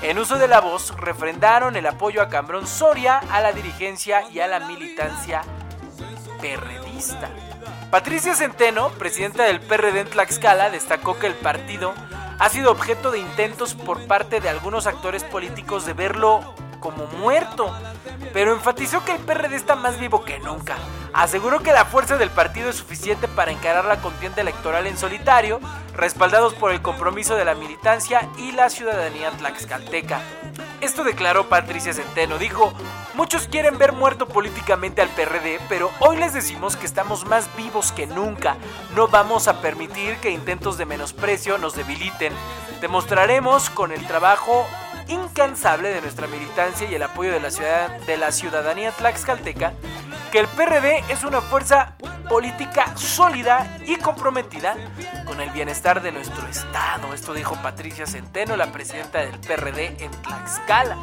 en 0.04 0.20
uso 0.20 0.38
de 0.38 0.50
la 0.50 0.60
voz, 0.60 0.94
refrendaron 0.98 1.78
el 1.78 1.86
apoyo 1.88 2.22
a 2.22 2.28
Cambrón 2.28 2.68
Soria, 2.68 3.20
a 3.32 3.40
la 3.40 3.54
dirigencia 3.54 4.30
y 4.30 4.42
a 4.42 4.48
la 4.48 4.60
militancia 4.60 5.42
perredista. 6.42 7.30
Patricia 7.90 8.36
Centeno, 8.36 8.90
presidenta 8.90 9.44
del 9.44 9.62
PRD 9.62 10.02
en 10.02 10.10
Tlaxcala, 10.10 10.70
destacó 10.70 11.18
que 11.18 11.28
el 11.28 11.36
partido 11.36 11.94
ha 12.38 12.50
sido 12.50 12.72
objeto 12.72 13.12
de 13.12 13.20
intentos 13.20 13.76
por 13.76 14.06
parte 14.06 14.42
de 14.42 14.50
algunos 14.50 14.88
actores 14.88 15.24
políticos 15.24 15.86
de 15.86 15.94
verlo 15.94 16.54
como 16.82 17.06
muerto, 17.08 17.74
pero 18.34 18.54
enfatizó 18.54 19.06
que 19.06 19.14
el 19.14 19.20
PRD 19.20 19.56
está 19.56 19.76
más 19.76 19.98
vivo 19.98 20.26
que 20.26 20.38
nunca. 20.40 20.76
Aseguró 21.14 21.62
que 21.62 21.72
la 21.72 21.86
fuerza 21.86 22.18
del 22.18 22.30
partido 22.30 22.70
es 22.70 22.76
suficiente 22.76 23.30
para 23.30 23.52
encarar 23.52 23.86
la 23.86 24.02
contienda 24.02 24.42
electoral 24.42 24.86
en 24.86 24.98
solitario, 24.98 25.62
respaldados 25.96 26.54
por 26.54 26.72
el 26.72 26.82
compromiso 26.82 27.36
de 27.36 27.46
la 27.46 27.56
militancia 27.56 28.30
y 28.38 28.52
la 28.52 28.70
ciudadanía 28.70 29.32
tlaxcalteca. 29.32 30.22
Esto 30.82 31.04
declaró 31.04 31.48
Patricia 31.48 31.94
Centeno. 31.94 32.38
Dijo, 32.38 32.74
muchos 33.14 33.48
quieren 33.48 33.78
ver 33.78 33.94
muerto 33.94 34.28
políticamente 34.28 35.02
al 35.02 35.10
PRD, 35.10 35.60
pero 35.70 35.90
hoy 36.00 36.18
les 36.18 36.34
decimos 36.34 36.76
que 36.76 36.86
estamos 36.86 37.26
más 37.26 37.56
vivos 37.56 37.92
que 37.92 38.06
nunca. 38.06 38.58
No 38.96 39.08
vamos 39.08 39.48
a 39.48 39.62
permitir 39.62 40.18
que 40.18 40.30
intentos 40.30 40.78
de 40.78 40.86
menosprecio 40.86 41.58
nos 41.58 41.76
debiliten. 41.76 42.34
Demostraremos 42.82 43.70
con 43.70 43.94
el 43.94 44.06
trabajo 44.08 44.68
incansable 45.08 45.90
de 45.90 46.02
nuestra 46.02 46.28
militancia 46.28 46.90
y 46.90 46.96
el 46.96 47.04
apoyo 47.04 47.32
de 47.32 47.40
la, 47.40 47.52
ciudad, 47.52 47.90
de 48.02 48.18
la 48.18 48.32
ciudadanía 48.32 48.92
tlaxcalteca 48.92 49.74
que 50.32 50.40
el 50.40 50.48
PRD 50.48 51.04
es 51.10 51.24
una 51.24 51.42
fuerza 51.42 51.96
política 52.28 52.98
sólida 52.98 53.78
y 53.86 53.98
comprometida 53.98 54.76
con 55.28 55.40
el 55.40 55.52
bienestar 55.52 56.02
de 56.02 56.12
nuestro 56.12 56.48
Estado. 56.48 57.14
Esto 57.14 57.34
dijo 57.34 57.56
Patricia 57.62 58.08
Centeno, 58.08 58.56
la 58.56 58.72
presidenta 58.72 59.20
del 59.20 59.38
PRD 59.40 60.04
en 60.04 60.10
Tlaxcala. 60.24 60.98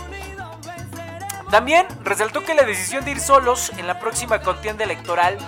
También 1.51 1.87
resaltó 2.03 2.45
que 2.45 2.55
la 2.55 2.65
decisión 2.65 3.05
de 3.05 3.13
ir 3.13 3.21
solos 3.21 3.71
en 3.77 3.87
la 3.87 4.01
próxima 4.01 4.41
contienda 4.41 4.83
electoral, 4.83 5.39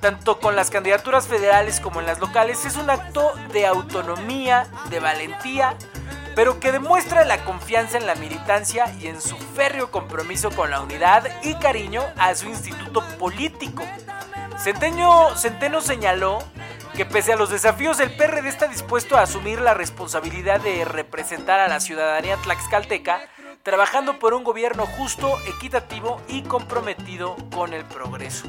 tanto 0.00 0.40
con 0.40 0.56
las 0.56 0.70
candidaturas 0.70 1.28
federales 1.28 1.78
como 1.78 2.00
en 2.00 2.06
las 2.06 2.18
locales, 2.18 2.64
es 2.64 2.76
un 2.76 2.90
acto 2.90 3.32
de 3.52 3.66
autonomía, 3.66 4.66
de 4.90 4.98
valentía, 4.98 5.76
pero 6.38 6.60
que 6.60 6.70
demuestra 6.70 7.24
la 7.24 7.44
confianza 7.44 7.98
en 7.98 8.06
la 8.06 8.14
militancia 8.14 8.84
y 9.00 9.08
en 9.08 9.20
su 9.20 9.36
férreo 9.36 9.90
compromiso 9.90 10.52
con 10.52 10.70
la 10.70 10.80
unidad 10.80 11.28
y 11.42 11.56
cariño 11.56 12.00
a 12.16 12.32
su 12.36 12.46
instituto 12.46 13.02
político. 13.18 13.82
Centeno, 14.56 15.34
Centeno 15.34 15.80
señaló 15.80 16.38
que 16.94 17.04
pese 17.04 17.32
a 17.32 17.36
los 17.36 17.50
desafíos 17.50 17.98
el 17.98 18.14
PRD 18.14 18.48
está 18.48 18.68
dispuesto 18.68 19.16
a 19.16 19.22
asumir 19.22 19.60
la 19.60 19.74
responsabilidad 19.74 20.60
de 20.60 20.84
representar 20.84 21.58
a 21.58 21.66
la 21.66 21.80
ciudadanía 21.80 22.36
tlaxcalteca, 22.36 23.18
trabajando 23.68 24.18
por 24.18 24.32
un 24.32 24.44
gobierno 24.44 24.86
justo, 24.86 25.36
equitativo 25.46 26.22
y 26.26 26.40
comprometido 26.40 27.36
con 27.54 27.74
el 27.74 27.84
progreso. 27.84 28.46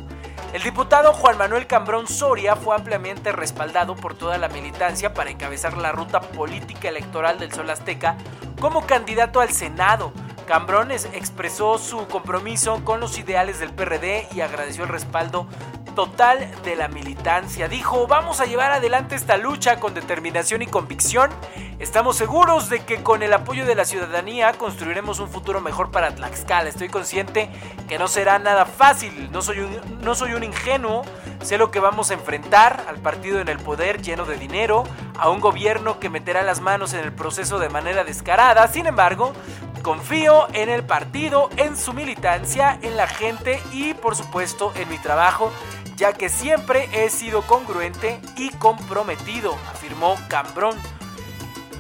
El 0.53 0.63
diputado 0.63 1.11
Juan 1.11 1.37
Manuel 1.37 1.67
Cambrón 1.67 2.07
Soria 2.07 2.55
fue 2.55 2.73
ampliamente 2.73 3.33
respaldado 3.33 3.97
por 3.97 4.15
toda 4.15 4.37
la 4.37 4.47
militancia 4.47 5.13
para 5.13 5.29
encabezar 5.29 5.75
la 5.75 5.91
ruta 5.91 6.21
política 6.21 6.87
electoral 6.87 7.37
del 7.37 7.51
Sol 7.51 7.69
Azteca 7.69 8.15
como 8.61 8.87
candidato 8.87 9.41
al 9.41 9.49
Senado. 9.49 10.13
Cambrón 10.49 10.89
expresó 10.89 11.77
su 11.77 12.07
compromiso 12.07 12.83
con 12.83 12.99
los 12.99 13.19
ideales 13.19 13.59
del 13.59 13.71
PRD 13.71 14.29
y 14.33 14.41
agradeció 14.41 14.83
el 14.83 14.89
respaldo 14.89 15.45
total 15.93 16.49
de 16.63 16.75
la 16.75 16.87
militancia. 16.87 17.67
Dijo, 17.67 18.07
vamos 18.07 18.41
a 18.41 18.45
llevar 18.45 18.71
adelante 18.71 19.13
esta 19.13 19.37
lucha 19.37 19.79
con 19.79 19.93
determinación 19.93 20.63
y 20.63 20.65
convicción. 20.65 21.29
Estamos 21.77 22.17
seguros 22.17 22.67
de 22.67 22.79
que 22.79 23.03
con 23.03 23.21
el 23.21 23.31
apoyo 23.31 23.63
de 23.67 23.75
la 23.75 23.85
ciudadanía 23.85 24.53
construiremos 24.53 25.19
un 25.19 25.29
futuro 25.29 25.61
mejor 25.61 25.91
para 25.91 26.15
Tlaxcala. 26.15 26.67
Estoy 26.67 26.89
consciente 26.89 27.51
que 27.87 27.99
no 27.99 28.07
será 28.07 28.39
nada 28.39 28.65
fácil. 28.65 29.31
No 29.31 29.43
soy 29.43 29.59
un, 29.59 30.01
no 30.01 30.15
soy 30.15 30.33
un 30.33 30.43
ingenuo. 30.43 31.03
Sé 31.41 31.57
lo 31.57 31.71
que 31.71 31.79
vamos 31.79 32.11
a 32.11 32.13
enfrentar 32.13 32.85
al 32.87 32.97
partido 32.97 33.39
en 33.39 33.47
el 33.47 33.59
poder 33.59 34.01
lleno 34.01 34.25
de 34.25 34.37
dinero, 34.37 34.83
a 35.17 35.29
un 35.29 35.39
gobierno 35.39 35.99
que 35.99 36.09
meterá 36.09 36.43
las 36.43 36.61
manos 36.61 36.93
en 36.93 36.99
el 36.99 37.13
proceso 37.13 37.59
de 37.59 37.69
manera 37.69 38.03
descarada. 38.03 38.67
Sin 38.67 38.87
embargo, 38.87 39.33
confío 39.81 40.47
en 40.53 40.69
el 40.69 40.83
partido, 40.83 41.49
en 41.57 41.77
su 41.77 41.93
militancia, 41.93 42.77
en 42.81 42.97
la 42.97 43.07
gente 43.07 43.61
y 43.71 43.93
por 43.93 44.15
supuesto 44.15 44.73
en 44.75 44.89
mi 44.89 44.97
trabajo 44.97 45.51
ya 45.99 46.13
que 46.13 46.29
siempre 46.29 46.87
he 46.93 47.09
sido 47.09 47.41
congruente 47.41 48.21
y 48.37 48.51
comprometido, 48.51 49.53
afirmó 49.69 50.15
Cambrón. 50.29 50.77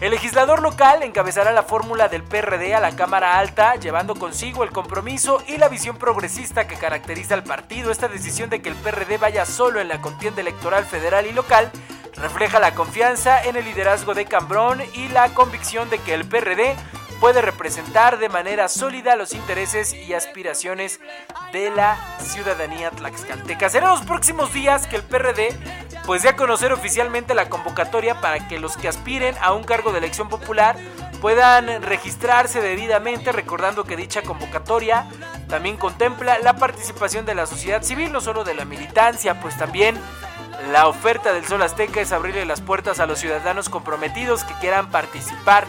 El 0.01 0.11
legislador 0.11 0.61
local 0.61 1.03
encabezará 1.03 1.51
la 1.51 1.63
fórmula 1.63 2.07
del 2.07 2.23
PRD 2.23 2.73
a 2.73 2.79
la 2.79 2.95
Cámara 2.95 3.37
Alta, 3.37 3.75
llevando 3.75 4.15
consigo 4.15 4.63
el 4.63 4.71
compromiso 4.71 5.43
y 5.45 5.57
la 5.57 5.67
visión 5.67 5.97
progresista 5.97 6.67
que 6.67 6.77
caracteriza 6.77 7.33
al 7.33 7.43
partido. 7.43 7.91
Esta 7.91 8.07
decisión 8.07 8.49
de 8.49 8.61
que 8.61 8.69
el 8.69 8.75
PRD 8.75 9.17
vaya 9.17 9.45
solo 9.45 9.81
en 9.81 9.89
la 9.89 9.99
contienda 9.99 10.39
electoral 10.39 10.85
federal 10.85 11.27
y 11.27 11.33
local 11.33 11.69
refleja 12.15 12.61
la 12.61 12.75
confianza 12.75 13.43
en 13.43 13.57
el 13.57 13.65
liderazgo 13.65 14.13
de 14.13 14.23
Cambrón 14.23 14.81
y 14.93 15.09
la 15.09 15.33
convicción 15.33 15.89
de 15.89 15.97
que 15.97 16.13
el 16.13 16.25
PRD 16.25 16.77
puede 17.19 17.41
representar 17.41 18.17
de 18.17 18.29
manera 18.29 18.67
sólida 18.67 19.15
los 19.15 19.33
intereses 19.33 19.93
y 19.93 20.13
aspiraciones 20.13 20.99
de 21.51 21.69
la 21.69 21.97
ciudadanía 22.19 22.91
tlaxcalteca. 22.91 23.69
Será 23.69 23.89
los 23.89 24.01
próximos 24.01 24.53
días 24.53 24.87
que 24.87 24.95
el 24.95 25.03
PRD 25.03 25.55
pues 26.05 26.23
dé 26.23 26.29
a 26.29 26.35
conocer 26.35 26.71
oficialmente 26.71 27.35
la 27.35 27.49
convocatoria 27.49 28.19
para 28.21 28.47
que 28.47 28.59
los 28.59 28.77
que 28.77 28.87
aspiren 28.87 29.35
a 29.41 29.53
un 29.53 29.63
cargo 29.63 29.91
de 29.91 29.99
elección 29.99 30.29
popular 30.29 30.77
puedan 31.21 31.81
registrarse 31.83 32.61
debidamente, 32.61 33.31
recordando 33.31 33.83
que 33.83 33.97
dicha 33.97 34.21
convocatoria 34.21 35.05
también 35.49 35.77
contempla 35.77 36.39
la 36.39 36.55
participación 36.55 37.25
de 37.25 37.35
la 37.35 37.45
sociedad 37.45 37.83
civil, 37.83 38.11
no 38.11 38.21
solo 38.21 38.43
de 38.43 38.53
la 38.53 38.65
militancia, 38.65 39.39
pues 39.41 39.57
también 39.57 39.97
la 40.71 40.87
oferta 40.87 41.33
del 41.33 41.45
Sol 41.45 41.61
Azteca 41.61 42.01
es 42.01 42.11
abrirle 42.11 42.45
las 42.45 42.61
puertas 42.61 42.99
a 42.99 43.05
los 43.05 43.19
ciudadanos 43.19 43.69
comprometidos 43.69 44.43
que 44.43 44.53
quieran 44.55 44.91
participar 44.91 45.65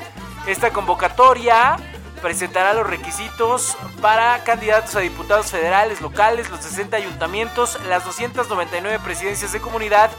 esta 0.46 0.70
convocatoria 0.70 1.76
presentará 2.20 2.74
los 2.74 2.86
requisitos 2.86 3.76
para 4.00 4.42
candidatos 4.44 4.94
a 4.94 5.00
diputados 5.00 5.50
federales, 5.50 6.00
locales, 6.00 6.50
los 6.50 6.60
60 6.60 6.96
ayuntamientos, 6.96 7.78
las 7.88 8.04
299 8.04 8.98
presidencias 9.02 9.52
de 9.52 9.60
comunidad 9.60 10.10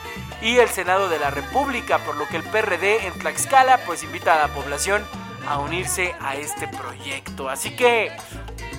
y 0.41 0.57
el 0.57 0.69
Senado 0.69 1.09
de 1.09 1.19
la 1.19 1.29
República, 1.29 1.99
por 1.99 2.15
lo 2.15 2.27
que 2.27 2.37
el 2.37 2.43
PRD 2.43 3.05
en 3.05 3.13
Tlaxcala 3.19 3.79
pues 3.85 4.03
invita 4.03 4.33
a 4.33 4.47
la 4.47 4.53
población 4.53 5.05
a 5.47 5.59
unirse 5.59 6.15
a 6.19 6.35
este 6.35 6.67
proyecto. 6.67 7.49
Así 7.49 7.75
que 7.75 8.11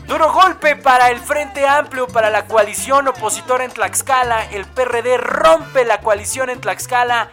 duro 0.06 0.32
golpe 0.32 0.76
para 0.76 1.10
el 1.10 1.20
Frente 1.20 1.66
Amplio, 1.66 2.08
para 2.08 2.30
la 2.30 2.46
coalición 2.46 3.08
opositora 3.08 3.64
en 3.64 3.70
Tlaxcala. 3.70 4.44
El 4.46 4.66
PRD 4.66 5.16
rompe 5.18 5.84
la 5.84 6.00
coalición 6.00 6.50
en 6.50 6.60
Tlaxcala. 6.60 7.30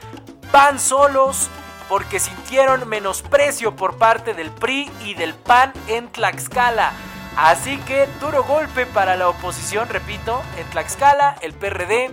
Van 0.52 0.80
solos 0.80 1.50
porque 1.90 2.20
sintieron 2.20 2.88
menosprecio 2.88 3.76
por 3.76 3.98
parte 3.98 4.34
del 4.34 4.52
PRI 4.52 4.90
y 5.04 5.16
del 5.16 5.34
PAN 5.34 5.74
en 5.88 6.08
Tlaxcala. 6.08 6.94
Así 7.36 7.78
que 7.80 8.08
duro 8.22 8.44
golpe 8.44 8.86
para 8.86 9.16
la 9.16 9.28
oposición, 9.28 9.90
repito, 9.90 10.42
en 10.58 10.70
Tlaxcala 10.70 11.36
el 11.42 11.54
PRD 11.54 12.12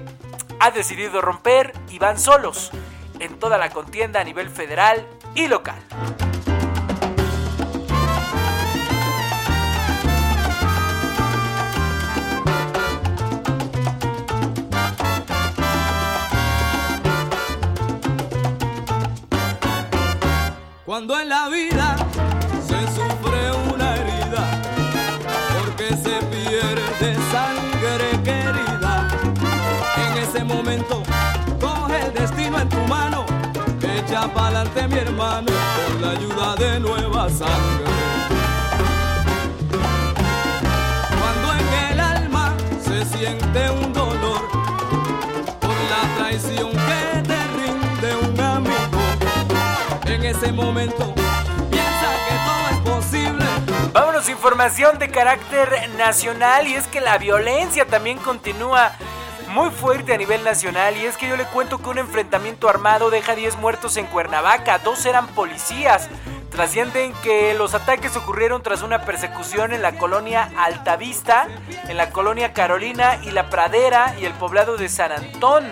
ha 0.59 0.71
decidido 0.71 1.21
romper 1.21 1.73
y 1.91 1.99
van 1.99 2.19
solos 2.19 2.71
en 3.21 3.39
toda 3.39 3.59
la 3.59 3.71
contienda 3.71 4.21
a 4.21 4.25
nivel 4.25 4.49
federal 4.49 5.07
y 5.35 5.47
local. 5.47 5.79
Cuando 20.87 21.19
en 21.19 21.29
la 21.29 21.49
vida 21.49 21.97
se 22.65 22.81
sufre 22.95 23.51
una 23.75 23.97
herida, 23.97 24.63
porque 25.59 25.89
se 25.97 26.25
pierde 26.27 27.17
sangre 27.33 28.23
querida, 28.23 29.09
en 29.97 30.19
ese 30.23 30.45
momento 30.45 31.03
coge 31.61 32.07
el 32.07 32.15
destino 32.15 32.61
en 32.61 32.69
tu 32.69 32.79
mano, 32.87 33.27
echa 33.83 34.33
pa'lante 34.33 34.87
mi 34.87 34.99
hermano, 34.99 35.51
con 35.89 36.03
la 36.03 36.11
ayuda 36.13 36.55
de 36.55 36.79
nueva 36.79 37.31
sangre. 37.31 37.86
Vámonos, 53.93 54.29
información 54.29 54.99
de 54.99 55.09
carácter 55.09 55.91
nacional 55.97 56.67
y 56.67 56.75
es 56.75 56.87
que 56.87 57.01
la 57.01 57.17
violencia 57.17 57.87
también 57.87 58.19
continúa 58.19 58.93
muy 59.49 59.71
fuerte 59.71 60.13
a 60.13 60.19
nivel 60.19 60.45
nacional 60.45 60.97
y 60.97 61.07
es 61.07 61.17
que 61.17 61.29
yo 61.29 61.37
le 61.37 61.47
cuento 61.47 61.79
que 61.79 61.89
un 61.89 61.99
enfrentamiento 61.99 62.69
armado 62.69 63.09
deja 63.09 63.35
10 63.35 63.57
muertos 63.57 63.97
en 63.97 64.07
Cuernavaca, 64.07 64.79
dos 64.81 65.07
eran 65.07 65.27
policías. 65.29 66.09
Trascienden 66.51 67.13
que 67.23 67.55
los 67.55 67.75
ataques 67.75 68.17
ocurrieron 68.17 68.63
tras 68.63 68.83
una 68.83 69.03
persecución 69.03 69.73
en 69.73 69.83
la 69.83 69.97
colonia 69.99 70.51
Altavista, 70.59 71.49
en 71.89 71.97
la 71.97 72.11
colonia 72.11 72.53
Carolina 72.53 73.19
y 73.23 73.31
la 73.31 73.49
Pradera 73.49 74.15
y 74.21 74.27
el 74.27 74.33
poblado 74.35 74.77
de 74.77 74.89
San 74.89 75.13
Antón. 75.13 75.65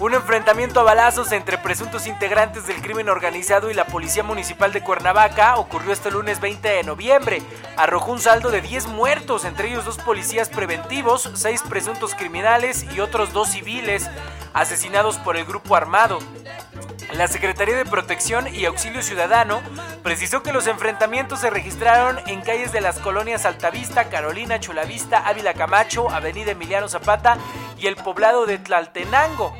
Un 0.00 0.14
enfrentamiento 0.14 0.80
a 0.80 0.82
balazos 0.82 1.30
entre 1.30 1.58
presuntos 1.58 2.06
integrantes 2.06 2.66
del 2.66 2.80
crimen 2.80 3.10
organizado 3.10 3.70
y 3.70 3.74
la 3.74 3.84
Policía 3.84 4.22
Municipal 4.22 4.72
de 4.72 4.82
Cuernavaca 4.82 5.56
ocurrió 5.56 5.92
este 5.92 6.10
lunes 6.10 6.40
20 6.40 6.66
de 6.66 6.84
noviembre. 6.84 7.42
Arrojó 7.76 8.12
un 8.12 8.18
saldo 8.18 8.50
de 8.50 8.62
10 8.62 8.86
muertos, 8.86 9.44
entre 9.44 9.68
ellos 9.68 9.84
dos 9.84 9.98
policías 9.98 10.48
preventivos, 10.48 11.30
seis 11.34 11.62
presuntos 11.68 12.14
criminales 12.14 12.86
y 12.96 13.00
otros 13.00 13.34
dos 13.34 13.50
civiles 13.50 14.08
asesinados 14.54 15.18
por 15.18 15.36
el 15.36 15.44
grupo 15.44 15.76
armado. 15.76 16.18
La 17.12 17.28
Secretaría 17.28 17.76
de 17.76 17.84
Protección 17.84 18.54
y 18.54 18.64
Auxilio 18.64 19.02
Ciudadano 19.02 19.60
precisó 20.02 20.42
que 20.42 20.54
los 20.54 20.66
enfrentamientos 20.66 21.40
se 21.40 21.50
registraron 21.50 22.20
en 22.26 22.40
calles 22.40 22.72
de 22.72 22.80
las 22.80 23.00
colonias 23.00 23.44
Altavista, 23.44 24.08
Carolina, 24.08 24.60
Chulavista, 24.60 25.28
Ávila 25.28 25.52
Camacho, 25.52 26.08
Avenida 26.08 26.52
Emiliano 26.52 26.88
Zapata 26.88 27.36
y 27.78 27.86
el 27.86 27.96
poblado 27.96 28.46
de 28.46 28.56
Tlaltenango. 28.56 29.54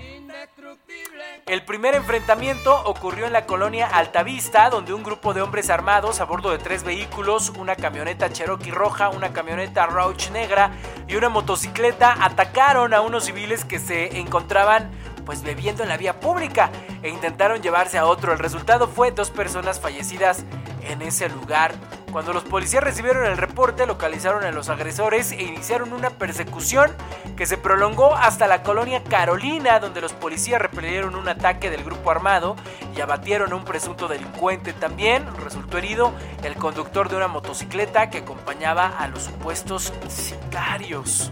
El 1.46 1.64
primer 1.64 1.94
enfrentamiento 1.94 2.80
ocurrió 2.84 3.26
en 3.26 3.32
la 3.32 3.46
colonia 3.46 3.86
Altavista, 3.86 4.70
donde 4.70 4.92
un 4.92 5.02
grupo 5.02 5.34
de 5.34 5.42
hombres 5.42 5.70
armados 5.70 6.20
a 6.20 6.24
bordo 6.24 6.50
de 6.50 6.58
tres 6.58 6.84
vehículos, 6.84 7.50
una 7.58 7.74
camioneta 7.74 8.30
Cherokee 8.30 8.70
roja, 8.70 9.08
una 9.08 9.32
camioneta 9.32 9.86
Rouch 9.86 10.30
negra 10.30 10.70
y 11.08 11.16
una 11.16 11.28
motocicleta 11.28 12.16
atacaron 12.20 12.94
a 12.94 13.00
unos 13.00 13.24
civiles 13.24 13.64
que 13.64 13.78
se 13.78 14.18
encontraban 14.18 14.90
pues 15.26 15.42
bebiendo 15.42 15.82
en 15.82 15.88
la 15.88 15.96
vía 15.96 16.20
pública 16.20 16.70
e 17.02 17.08
intentaron 17.08 17.62
llevarse 17.62 17.98
a 17.98 18.06
otro. 18.06 18.32
El 18.32 18.38
resultado 18.38 18.88
fue 18.88 19.10
dos 19.10 19.30
personas 19.30 19.80
fallecidas 19.80 20.44
en 20.88 21.02
ese 21.02 21.28
lugar. 21.28 21.72
Cuando 22.12 22.32
los 22.32 22.42
policías 22.42 22.82
recibieron 22.82 23.24
el 23.24 23.36
reporte, 23.36 23.86
localizaron 23.86 24.42
a 24.44 24.50
los 24.50 24.68
agresores 24.68 25.30
e 25.30 25.42
iniciaron 25.42 25.92
una 25.92 26.10
persecución 26.10 26.90
que 27.36 27.46
se 27.46 27.56
prolongó 27.56 28.16
hasta 28.16 28.48
la 28.48 28.64
colonia 28.64 29.04
Carolina, 29.04 29.78
donde 29.78 30.00
los 30.00 30.12
policías 30.12 30.60
repelieron 30.60 31.14
un 31.14 31.28
ataque 31.28 31.70
del 31.70 31.84
grupo 31.84 32.10
armado 32.10 32.56
y 32.96 33.00
abatieron 33.00 33.52
a 33.52 33.56
un 33.56 33.64
presunto 33.64 34.08
delincuente. 34.08 34.72
También 34.72 35.24
resultó 35.36 35.78
herido 35.78 36.12
el 36.42 36.56
conductor 36.56 37.08
de 37.08 37.16
una 37.16 37.28
motocicleta 37.28 38.10
que 38.10 38.18
acompañaba 38.18 38.88
a 38.88 39.06
los 39.06 39.22
supuestos 39.22 39.92
sicarios. 40.08 41.30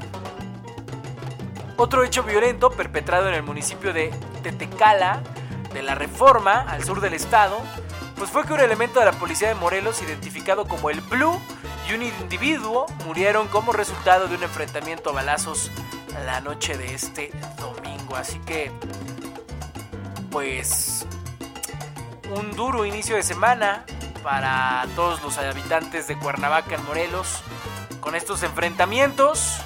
Otro 1.77 2.05
hecho 2.05 2.23
violento 2.23 2.71
perpetrado 2.71 3.29
en 3.29 3.35
el 3.35 3.43
municipio 3.43 3.93
de 3.93 4.11
Tetecala, 4.43 5.23
de 5.73 5.83
la 5.83 5.97
Reforma, 5.97 6.61
al 6.69 6.85
sur 6.85 7.01
del 7.01 7.14
estado, 7.14 7.61
pues 8.19 8.31
fue 8.31 8.45
que 8.45 8.53
un 8.53 8.61
elemento 8.61 8.99
de 8.99 9.07
la 9.07 9.13
policía 9.13 9.49
de 9.49 9.55
Morelos, 9.55 10.03
identificado 10.03 10.67
como 10.67 10.91
el 10.91 11.01
Blue, 11.01 11.41
y 11.89 11.95
un 11.95 12.03
individuo 12.03 12.87
murieron 13.07 13.49
como 13.49 13.73
resultado 13.73 14.27
de 14.27 14.37
un 14.37 14.43
enfrentamiento 14.43 15.11
a 15.11 15.13
balazos 15.15 15.71
la 16.27 16.41
noche 16.41 16.77
de 16.77 16.95
este 16.95 17.31
domingo. 17.59 18.17
Así 18.17 18.39
que, 18.41 18.73
pues, 20.31 21.07
un 22.37 22.55
duro 22.57 22.85
inicio 22.85 23.17
de 23.17 23.23
semana 23.23 23.85
para 24.23 24.85
todos 24.97 25.23
los 25.23 25.39
habitantes 25.39 26.09
de 26.09 26.19
Cuernavaca 26.19 26.75
en 26.75 26.85
Morelos, 26.85 27.43
con 28.01 28.15
estos 28.15 28.43
enfrentamientos, 28.43 29.61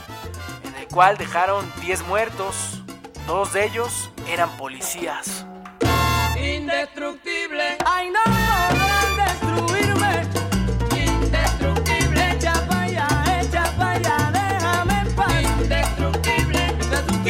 en 0.65 0.75
el 0.77 0.89
cual 0.89 1.17
dejaron 1.17 1.71
10 1.81 2.07
muertos, 2.07 2.83
dos 3.27 3.53
de 3.55 3.65
ellos 3.65 4.11
eran 4.29 4.51
policías. 4.57 5.47
Indestructible. 6.37 7.79
Ay, 7.85 8.11
no 8.11 8.42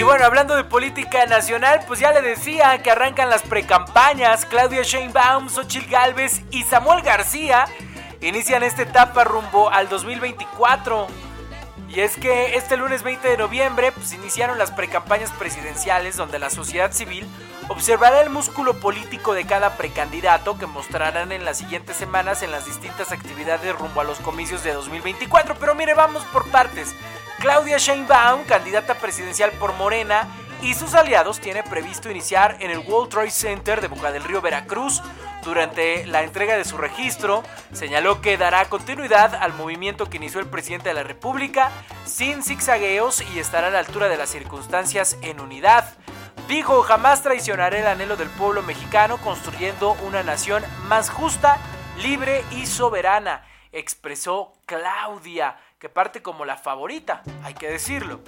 Y 0.02 0.04
bueno, 0.04 0.24
hablando 0.24 0.56
de 0.56 0.64
política 0.64 1.26
nacional, 1.26 1.84
pues 1.86 2.00
ya 2.00 2.10
le 2.10 2.22
decía 2.22 2.82
que 2.82 2.90
arrancan 2.90 3.30
las 3.30 3.42
precampañas. 3.42 4.44
Claudia 4.46 4.82
Sheinbaum, 4.82 5.48
Xochitl 5.48 5.88
Galvez 5.88 6.42
y 6.50 6.64
Samuel 6.64 7.02
García 7.02 7.66
inician 8.20 8.64
esta 8.64 8.82
etapa 8.82 9.22
rumbo 9.22 9.70
al 9.70 9.88
2024. 9.88 11.06
Y 11.88 12.00
es 12.00 12.16
que 12.16 12.56
este 12.56 12.76
lunes 12.76 13.04
20 13.04 13.28
de 13.28 13.36
noviembre 13.36 13.92
pues, 13.92 14.12
iniciaron 14.12 14.58
las 14.58 14.72
precampañas 14.72 15.30
presidenciales 15.38 16.16
donde 16.16 16.40
la 16.40 16.50
sociedad 16.50 16.90
civil 16.90 17.24
observará 17.68 18.22
el 18.22 18.30
músculo 18.30 18.80
político 18.80 19.34
de 19.34 19.44
cada 19.44 19.76
precandidato 19.76 20.58
que 20.58 20.66
mostrarán 20.66 21.30
en 21.30 21.44
las 21.44 21.58
siguientes 21.58 21.96
semanas 21.96 22.42
en 22.42 22.50
las 22.50 22.66
distintas 22.66 23.12
actividades 23.12 23.78
rumbo 23.78 24.00
a 24.00 24.04
los 24.04 24.18
comicios 24.18 24.64
de 24.64 24.72
2024. 24.72 25.54
Pero 25.60 25.76
mire, 25.76 25.94
vamos 25.94 26.24
por 26.32 26.50
partes. 26.50 26.92
Claudia 27.38 27.78
Sheinbaum, 27.78 28.44
candidata 28.44 28.94
presidencial 28.94 29.50
por 29.52 29.72
Morena, 29.74 30.28
y 30.62 30.74
sus 30.74 30.94
aliados 30.94 31.40
tiene 31.40 31.64
previsto 31.64 32.08
iniciar 32.08 32.56
en 32.60 32.70
el 32.70 32.78
World 32.78 33.10
Trade 33.10 33.30
Center 33.30 33.80
de 33.80 33.88
Boca 33.88 34.12
del 34.12 34.22
Río, 34.22 34.40
Veracruz. 34.40 35.02
Durante 35.42 36.06
la 36.06 36.22
entrega 36.22 36.56
de 36.56 36.64
su 36.64 36.76
registro, 36.78 37.42
señaló 37.72 38.20
que 38.20 38.36
dará 38.36 38.66
continuidad 38.66 39.34
al 39.34 39.54
movimiento 39.54 40.08
que 40.08 40.18
inició 40.18 40.38
el 40.38 40.46
presidente 40.46 40.90
de 40.90 40.94
la 40.94 41.02
República 41.02 41.72
sin 42.04 42.44
zigzagueos 42.44 43.24
y 43.34 43.40
estará 43.40 43.66
a 43.66 43.70
la 43.70 43.80
altura 43.80 44.08
de 44.08 44.16
las 44.16 44.30
circunstancias 44.30 45.18
en 45.22 45.40
unidad. 45.40 45.96
Dijo, 46.46 46.82
jamás 46.82 47.22
traicionaré 47.22 47.80
el 47.80 47.88
anhelo 47.88 48.16
del 48.16 48.28
pueblo 48.28 48.62
mexicano 48.62 49.18
construyendo 49.18 49.92
una 50.04 50.22
nación 50.22 50.62
más 50.84 51.10
justa, 51.10 51.58
libre 52.00 52.44
y 52.52 52.66
soberana, 52.66 53.44
expresó 53.72 54.52
Claudia, 54.66 55.56
que 55.82 55.88
parte 55.88 56.22
como 56.22 56.44
la 56.44 56.56
favorita, 56.56 57.24
hay 57.42 57.54
que 57.54 57.68
decirlo. 57.68 58.20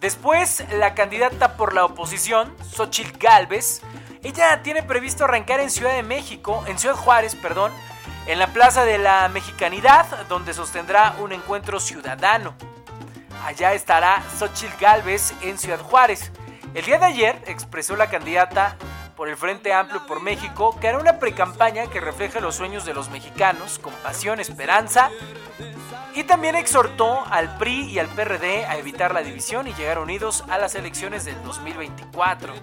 Después, 0.00 0.64
la 0.72 0.94
candidata 0.94 1.58
por 1.58 1.74
la 1.74 1.84
oposición, 1.84 2.56
Xochitl 2.66 3.18
Galvez, 3.18 3.82
ella 4.22 4.62
tiene 4.62 4.82
previsto 4.82 5.24
arrancar 5.24 5.60
en 5.60 5.68
Ciudad 5.68 5.92
de 5.92 6.02
México, 6.02 6.64
en 6.66 6.78
Ciudad 6.78 6.96
Juárez, 6.96 7.34
perdón, 7.34 7.72
en 8.26 8.38
la 8.38 8.46
Plaza 8.54 8.86
de 8.86 8.96
la 8.96 9.28
Mexicanidad, 9.28 10.26
donde 10.28 10.54
sostendrá 10.54 11.14
un 11.18 11.32
encuentro 11.32 11.78
ciudadano. 11.78 12.54
Allá 13.44 13.74
estará 13.74 14.22
Xochitl 14.38 14.80
Galvez 14.80 15.34
en 15.42 15.58
Ciudad 15.58 15.80
Juárez. 15.80 16.32
El 16.72 16.86
día 16.86 16.98
de 16.98 17.04
ayer 17.04 17.42
expresó 17.48 17.96
la 17.96 18.08
candidata 18.08 18.78
por 19.14 19.28
el 19.28 19.36
Frente 19.36 19.74
Amplio 19.74 20.06
por 20.06 20.22
México 20.22 20.74
que 20.80 20.88
hará 20.88 20.96
una 20.96 21.18
precampaña 21.18 21.88
que 21.88 22.00
refleje 22.00 22.40
los 22.40 22.54
sueños 22.54 22.86
de 22.86 22.94
los 22.94 23.10
mexicanos 23.10 23.78
con 23.78 23.92
pasión, 23.92 24.40
esperanza 24.40 25.10
y 26.18 26.24
también 26.24 26.56
exhortó 26.56 27.24
al 27.30 27.56
PRI 27.58 27.90
y 27.90 28.00
al 28.00 28.08
PRD 28.08 28.66
a 28.66 28.76
evitar 28.76 29.14
la 29.14 29.22
división 29.22 29.68
y 29.68 29.74
llegar 29.74 30.00
unidos 30.00 30.42
a 30.48 30.58
las 30.58 30.74
elecciones 30.74 31.24
del 31.24 31.40
2024. 31.44 32.54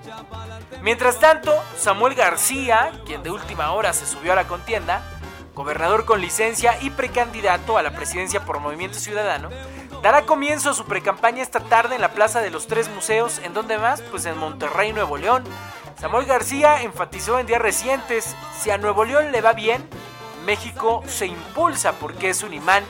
Mientras 0.81 1.21
tanto, 1.21 1.53
Samuel 1.77 2.15
García, 2.15 2.91
quien 3.05 3.23
de 3.23 3.31
última 3.31 3.71
hora 3.71 3.93
se 3.93 4.05
subió 4.05 4.33
a 4.33 4.35
la 4.35 4.45
contienda, 4.45 5.03
gobernador 5.53 6.03
con 6.03 6.19
licencia 6.19 6.77
y 6.81 6.89
precandidato 6.89 7.77
a 7.77 7.81
la 7.81 7.91
presidencia 7.91 8.43
por 8.43 8.59
Movimiento 8.59 8.99
Ciudadano, 8.99 9.47
dará 10.03 10.23
comienzo 10.23 10.71
a 10.71 10.73
su 10.73 10.83
precampaña 10.83 11.41
esta 11.41 11.61
tarde 11.61 11.95
en 11.95 12.01
la 12.01 12.11
Plaza 12.11 12.41
de 12.41 12.51
los 12.51 12.67
Tres 12.67 12.89
Museos, 12.89 13.39
en 13.41 13.53
donde 13.53 13.77
más, 13.77 14.01
pues 14.01 14.25
en 14.25 14.37
Monterrey, 14.37 14.91
Nuevo 14.91 15.15
León. 15.15 15.45
Samuel 15.97 16.25
García 16.25 16.81
enfatizó 16.81 17.39
en 17.39 17.47
días 17.47 17.61
recientes, 17.61 18.35
si 18.59 18.69
a 18.69 18.77
Nuevo 18.77 19.05
León 19.05 19.31
le 19.31 19.39
va 19.39 19.53
bien, 19.53 19.87
México 20.45 21.03
se 21.07 21.25
impulsa 21.25 21.93
porque 21.93 22.31
es 22.31 22.43
un 22.43 22.53
imán. 22.53 22.83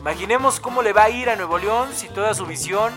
Imaginemos 0.00 0.60
cómo 0.60 0.80
le 0.80 0.94
va 0.94 1.04
a 1.04 1.10
ir 1.10 1.28
a 1.28 1.36
Nuevo 1.36 1.58
León 1.58 1.90
si 1.92 2.08
toda 2.08 2.32
su 2.32 2.46
visión 2.46 2.90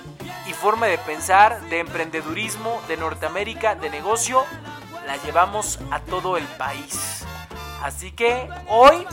y 0.48 0.54
forma 0.54 0.88
de 0.88 0.98
pensar, 0.98 1.60
de 1.64 1.80
emprendedurismo, 1.80 2.82
de 2.88 2.96
Norteamérica, 2.96 3.76
de 3.76 3.90
negocio, 3.90 4.46
la 5.06 5.18
llevamos 5.18 5.80
a 5.92 6.00
todo 6.00 6.38
el 6.38 6.46
país. 6.46 7.26
Así 7.82 8.14
que 8.14 8.48
hoy, 8.70 9.06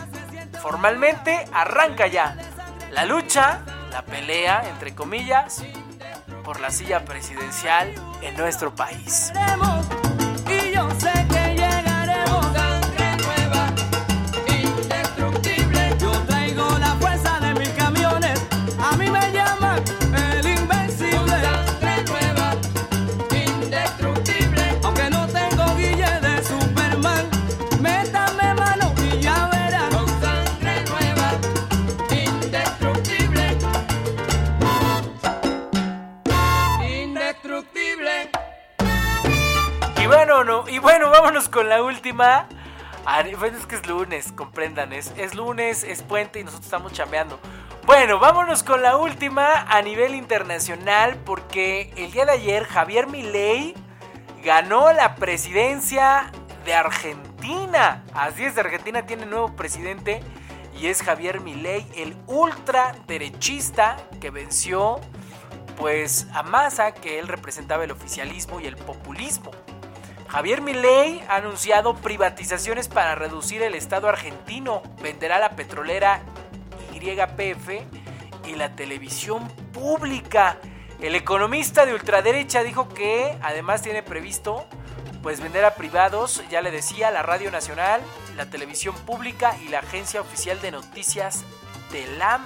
formalmente, 0.63 1.45
arranca 1.53 2.07
ya 2.07 2.37
la 2.93 3.07
lucha, 3.07 3.63
la 3.91 4.03
pelea, 4.03 4.63
entre 4.69 4.95
comillas, 4.95 5.65
por 6.45 6.61
la 6.61 6.71
silla 6.71 7.05
presidencial 7.05 7.93
en 8.23 8.37
nuestro 8.37 8.73
país. 8.73 9.33
Bueno, 40.91 41.09
vámonos 41.09 41.49
con 41.49 41.69
la 41.69 41.85
última. 41.85 42.49
Ah, 43.07 43.23
Bueno, 43.39 43.57
es 43.57 43.67
que 43.67 43.77
es 43.77 43.87
lunes, 43.87 44.33
comprendan, 44.33 44.93
es, 44.93 45.13
es 45.17 45.37
lunes, 45.37 45.85
es 45.85 46.03
puente 46.03 46.41
y 46.41 46.45
nosotros 46.45 46.67
estamos 46.67 46.93
chambeando. 46.93 47.39
Bueno, 47.87 48.19
vámonos 48.19 48.65
con 48.65 48.83
la 48.83 48.97
última 48.97 49.67
a 49.69 49.83
nivel 49.83 50.17
internacional 50.17 51.17
porque 51.25 51.93
el 51.97 52.11
día 52.11 52.25
de 52.25 52.33
ayer 52.33 52.65
Javier 52.65 53.07
Milei 53.07 53.77
ganó 54.43 54.93
la 54.93 55.15
presidencia 55.15 56.33
de 56.65 56.75
Argentina. 56.75 58.03
Así 58.13 58.45
es, 58.45 58.59
Argentina 58.59 59.07
tiene 59.07 59.27
nuevo 59.27 59.55
presidente 59.55 60.21
y 60.77 60.89
es 60.89 61.05
Javier 61.05 61.39
Milei, 61.39 61.87
el 61.95 62.17
ultraderechista 62.27 63.97
que 64.21 64.31
venció 64.31 65.01
pues 65.77 66.27
a 66.35 66.43
Massa, 66.43 66.93
que 66.93 67.21
él 67.21 67.29
representaba 67.29 67.85
el 67.85 67.93
oficialismo 67.93 68.61
y 68.61 68.67
el 68.67 68.77
populismo. 68.77 69.53
Javier 70.31 70.61
Milei 70.61 71.21
ha 71.29 71.37
anunciado 71.37 71.97
privatizaciones 71.97 72.87
para 72.87 73.17
reducir 73.17 73.63
el 73.63 73.75
Estado 73.75 74.09
argentino, 74.09 74.81
venderá 75.03 75.41
la 75.41 75.57
petrolera 75.57 76.23
YPF 76.93 77.69
y 78.47 78.55
la 78.55 78.77
televisión 78.77 79.49
pública. 79.73 80.59
El 81.01 81.17
economista 81.17 81.85
de 81.85 81.95
ultraderecha 81.95 82.63
dijo 82.63 82.89
que 82.89 83.37
además 83.43 83.83
tiene 83.83 84.05
previsto 84.05 84.67
pues 85.21 85.41
vender 85.41 85.65
a 85.65 85.75
privados, 85.75 86.45
ya 86.49 86.63
le 86.63 86.71
decía, 86.71 87.11
la 87.11 87.23
Radio 87.23 87.51
Nacional, 87.51 88.01
la 88.37 88.47
televisión 88.47 88.95
pública 88.95 89.57
y 89.65 89.69
la 89.69 89.81
agencia 89.81 90.21
oficial 90.21 90.61
de 90.61 90.71
noticias 90.71 91.45
TELAM. 91.91 92.45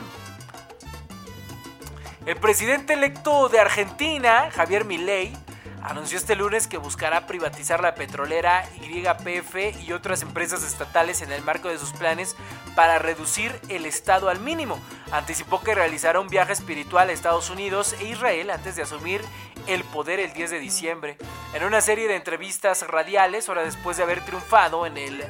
El 2.25 2.37
presidente 2.37 2.95
electo 2.95 3.51
de 3.51 3.61
Argentina, 3.61 4.51
Javier 4.51 4.87
Milei, 4.87 5.37
anunció 5.85 6.17
este 6.17 6.35
lunes 6.35 6.67
que 6.67 6.79
buscará 6.79 7.27
privatizar 7.27 7.83
la 7.83 7.95
petrolera 7.95 8.65
YPF 8.81 9.83
y 9.87 9.93
otras 9.93 10.23
empresas 10.23 10.65
estatales 10.65 11.21
en 11.21 11.31
el 11.31 11.43
marco 11.43 11.69
de 11.69 11.79
sus 11.79 11.93
planes 11.93 12.37
para 12.75 12.99
reducir 12.99 13.61
el 13.69 13.85
Estado 13.85 14.31
al 14.31 14.41
mínimo. 14.41 14.81
Anticipó 15.13 15.61
que 15.61 15.75
realizará 15.75 16.21
un 16.21 16.29
viaje 16.29 16.55
espiritual 16.55 17.11
a 17.11 17.13
Estados 17.13 17.51
Unidos 17.51 17.95
e 18.01 18.07
Israel 18.07 18.51
antes 18.51 18.77
de 18.77 18.83
asumir 18.83 19.21
el 19.67 19.85
poder 19.85 20.21
el 20.21 20.33
10 20.33 20.51
de 20.51 20.59
diciembre. 20.59 21.19
En 21.53 21.65
una 21.65 21.83
serie 21.83 22.09
de 22.09 22.17
entrevistas 22.17 22.87
radiales, 22.89 23.49
horas 23.49 23.67
después 23.67 23.99
de 23.99 24.03
haber 24.05 24.25
triunfado 24.25 24.87
en 24.87 24.97
el 24.97 25.23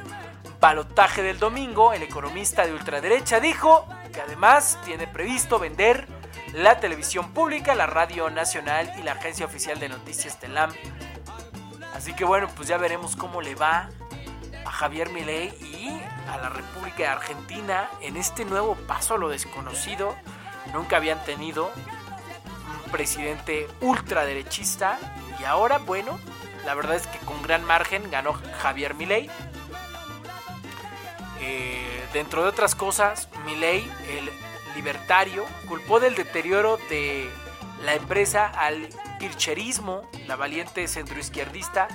balotaje 0.61 1.21
del 1.21 1.37
domingo, 1.37 1.91
el 1.91 2.01
economista 2.01 2.65
de 2.65 2.73
ultraderecha 2.73 3.41
dijo 3.41 3.85
que 4.13 4.21
además 4.21 4.79
tiene 4.85 5.05
previsto 5.05 5.59
vender 5.59 6.07
la 6.53 6.79
televisión 6.79 7.31
pública, 7.33 7.75
la 7.75 7.85
radio 7.85 8.29
nacional 8.29 8.91
y 8.97 9.03
la 9.03 9.13
agencia 9.13 9.45
oficial 9.45 9.79
de 9.79 9.89
noticias 9.89 10.39
TELAM. 10.39 10.71
Así 11.93 12.13
que 12.13 12.25
bueno, 12.25 12.47
pues 12.55 12.67
ya 12.67 12.77
veremos 12.77 13.15
cómo 13.15 13.41
le 13.41 13.55
va 13.55 13.89
a 14.65 14.71
Javier 14.71 15.09
Milei 15.09 15.49
y 15.61 16.01
a 16.29 16.37
la 16.37 16.49
República 16.49 16.97
de 16.97 17.07
Argentina 17.07 17.89
en 18.01 18.17
este 18.17 18.45
nuevo 18.45 18.75
paso 18.87 19.15
a 19.15 19.17
lo 19.17 19.29
desconocido. 19.29 20.15
Nunca 20.73 20.97
habían 20.97 21.23
tenido 21.23 21.71
un 22.85 22.91
presidente 22.91 23.67
ultraderechista 23.81 24.97
y 25.39 25.43
ahora, 25.43 25.77
bueno, 25.79 26.19
la 26.65 26.73
verdad 26.73 26.95
es 26.95 27.07
que 27.07 27.19
con 27.19 27.41
gran 27.41 27.63
margen 27.63 28.09
ganó 28.09 28.33
Javier 28.61 28.95
Milei. 28.95 29.29
Eh, 31.39 32.07
dentro 32.11 32.43
de 32.43 32.49
otras 32.49 32.75
cosas, 32.75 33.29
Milei, 33.45 33.87
el 34.09 34.29
libertario, 34.75 35.45
culpó 35.67 35.99
del 35.99 36.15
deterioro 36.15 36.77
de 36.89 37.29
la 37.83 37.95
empresa 37.95 38.47
al 38.47 38.89
kirchnerismo, 39.19 40.09
la 40.27 40.35
valiente 40.35 40.87
centroizquierdista 40.87 41.87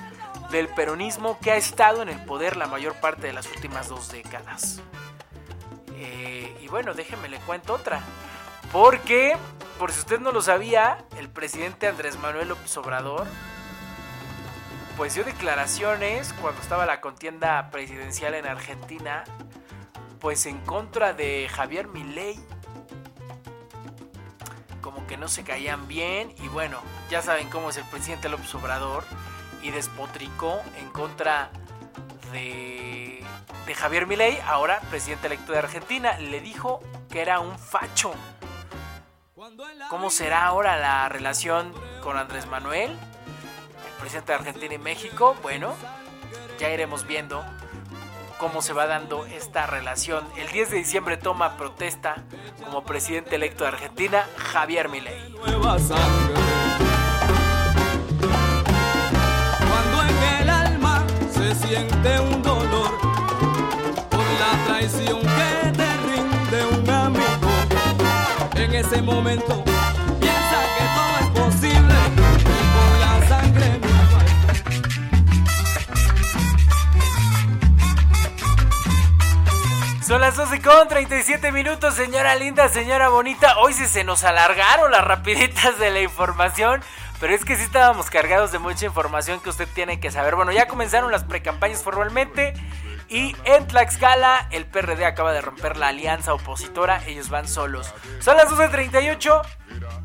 del 0.51 0.67
peronismo 0.67 1.39
que 1.39 1.51
ha 1.51 1.55
estado 1.55 2.01
en 2.01 2.09
el 2.09 2.23
poder 2.25 2.57
la 2.57 2.67
mayor 2.67 2.95
parte 2.95 3.27
de 3.27 3.33
las 3.33 3.47
últimas 3.47 3.87
dos 3.87 4.11
décadas. 4.11 4.81
Eh, 5.95 6.57
y 6.61 6.67
bueno, 6.67 6.93
déjenme 6.93 7.29
le 7.29 7.37
cuento 7.39 7.73
otra. 7.73 8.01
Porque, 8.71 9.35
por 9.77 9.91
si 9.91 9.99
usted 9.99 10.19
no 10.19 10.31
lo 10.31 10.41
sabía, 10.41 10.97
el 11.17 11.29
presidente 11.29 11.87
Andrés 11.87 12.17
Manuel 12.19 12.49
López 12.49 12.75
Obrador 12.77 13.27
pues 14.97 15.15
dio 15.15 15.23
declaraciones 15.23 16.33
cuando 16.41 16.61
estaba 16.61 16.85
la 16.85 17.01
contienda 17.01 17.69
presidencial 17.71 18.35
en 18.35 18.45
Argentina, 18.45 19.23
pues 20.19 20.45
en 20.45 20.59
contra 20.59 21.13
de 21.13 21.49
Javier 21.49 21.87
Milei. 21.87 22.39
Que 25.11 25.17
no 25.17 25.27
se 25.27 25.43
caían 25.43 25.89
bien 25.89 26.33
y 26.41 26.47
bueno, 26.47 26.79
ya 27.09 27.21
saben 27.21 27.49
cómo 27.49 27.69
es 27.69 27.75
el 27.75 27.83
presidente 27.83 28.29
López 28.29 28.55
Obrador 28.55 29.03
y 29.61 29.69
despotricó 29.71 30.61
en 30.77 30.89
contra 30.89 31.51
de, 32.31 33.21
de 33.65 33.75
Javier 33.75 34.07
Milei, 34.07 34.39
ahora 34.45 34.79
presidente 34.89 35.27
electo 35.27 35.51
de 35.51 35.57
Argentina, 35.57 36.17
le 36.17 36.39
dijo 36.39 36.79
que 37.09 37.21
era 37.21 37.41
un 37.41 37.59
facho. 37.59 38.13
¿Cómo 39.89 40.09
será 40.11 40.45
ahora 40.45 40.77
la 40.77 41.09
relación 41.09 41.73
con 42.01 42.17
Andrés 42.17 42.47
Manuel? 42.47 42.97
presidente 43.99 44.31
de 44.31 44.37
Argentina 44.37 44.75
y 44.75 44.77
México, 44.77 45.35
bueno, 45.41 45.75
ya 46.57 46.69
iremos 46.69 47.05
viendo 47.05 47.43
cómo 48.41 48.63
se 48.63 48.73
va 48.73 48.87
dando 48.87 49.27
esta 49.27 49.67
relación. 49.67 50.25
El 50.35 50.47
10 50.51 50.71
de 50.71 50.77
diciembre 50.77 51.15
toma 51.15 51.57
protesta 51.57 52.15
como 52.65 52.83
presidente 52.83 53.35
electo 53.35 53.65
de 53.65 53.69
Argentina 53.69 54.27
Javier 54.35 54.89
Milei. 54.89 55.31
Cuando 55.31 55.69
en 60.01 60.23
el 60.41 60.49
alma 60.49 61.05
se 61.31 61.53
siente 61.53 62.19
un 62.19 62.41
dolor 62.41 62.97
por 64.09 64.25
la 64.39 64.65
traición 64.65 65.19
que 65.21 65.71
te 65.77 65.97
rinde 66.07 66.65
un 66.79 66.89
amigo, 66.89 67.51
en 68.55 68.73
ese 68.73 69.03
momento 69.03 69.63
Son 80.11 80.19
las 80.19 80.35
12 80.35 80.61
con 80.61 80.89
37 80.89 81.53
minutos, 81.53 81.95
señora 81.95 82.35
linda, 82.35 82.67
señora 82.67 83.07
bonita. 83.07 83.57
Hoy 83.59 83.71
sí 83.71 83.87
se 83.87 84.03
nos 84.03 84.25
alargaron 84.25 84.91
las 84.91 85.05
rapiditas 85.05 85.79
de 85.79 85.89
la 85.89 86.01
información. 86.01 86.81
Pero 87.21 87.33
es 87.33 87.45
que 87.45 87.55
sí 87.55 87.63
estábamos 87.63 88.09
cargados 88.09 88.51
de 88.51 88.59
mucha 88.59 88.85
información 88.85 89.39
que 89.39 89.49
usted 89.49 89.69
tiene 89.73 90.01
que 90.01 90.11
saber. 90.11 90.35
Bueno, 90.35 90.51
ya 90.51 90.67
comenzaron 90.67 91.13
las 91.13 91.23
precampañas 91.23 91.81
formalmente. 91.81 92.53
Y 93.07 93.37
en 93.45 93.65
Tlaxcala, 93.67 94.49
el 94.51 94.65
PRD 94.65 95.05
acaba 95.05 95.31
de 95.31 95.39
romper 95.39 95.77
la 95.77 95.87
alianza 95.87 96.33
opositora. 96.33 97.01
Ellos 97.07 97.29
van 97.29 97.47
solos. 97.47 97.93
Son 98.19 98.35
las 98.35 98.49
12.38. 98.49 99.41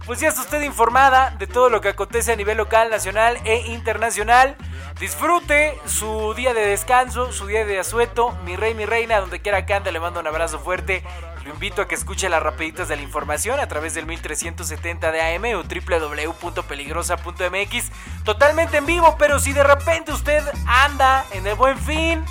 Pues 0.06 0.20
ya 0.20 0.28
está 0.28 0.42
usted 0.42 0.62
informada 0.62 1.30
de 1.36 1.48
todo 1.48 1.68
lo 1.68 1.80
que 1.80 1.88
acontece 1.88 2.32
a 2.32 2.36
nivel 2.36 2.58
local, 2.58 2.90
nacional 2.90 3.40
e 3.44 3.56
internacional. 3.72 4.56
Disfrute 4.98 5.78
su 5.84 6.32
día 6.32 6.54
de 6.54 6.66
descanso, 6.66 7.30
su 7.30 7.46
día 7.46 7.66
de 7.66 7.78
asueto. 7.78 8.32
Mi 8.46 8.56
rey, 8.56 8.72
mi 8.72 8.86
reina, 8.86 9.20
donde 9.20 9.42
quiera 9.42 9.66
que 9.66 9.74
ande, 9.74 9.92
le 9.92 10.00
mando 10.00 10.20
un 10.20 10.26
abrazo 10.26 10.58
fuerte. 10.58 11.02
Lo 11.44 11.52
invito 11.52 11.82
a 11.82 11.88
que 11.88 11.94
escuche 11.94 12.30
las 12.30 12.42
rapiditas 12.42 12.88
de 12.88 12.96
la 12.96 13.02
información 13.02 13.60
a 13.60 13.68
través 13.68 13.92
del 13.92 14.06
1370 14.06 15.12
de 15.12 15.20
AM 15.20 15.44
o 15.54 15.62
www.peligrosa.mx. 15.62 17.90
Totalmente 18.24 18.78
en 18.78 18.86
vivo, 18.86 19.16
pero 19.18 19.38
si 19.38 19.52
de 19.52 19.64
repente 19.64 20.12
usted 20.12 20.42
anda 20.66 21.26
en 21.32 21.46
el 21.46 21.56
buen 21.56 21.78
fin 21.78 22.24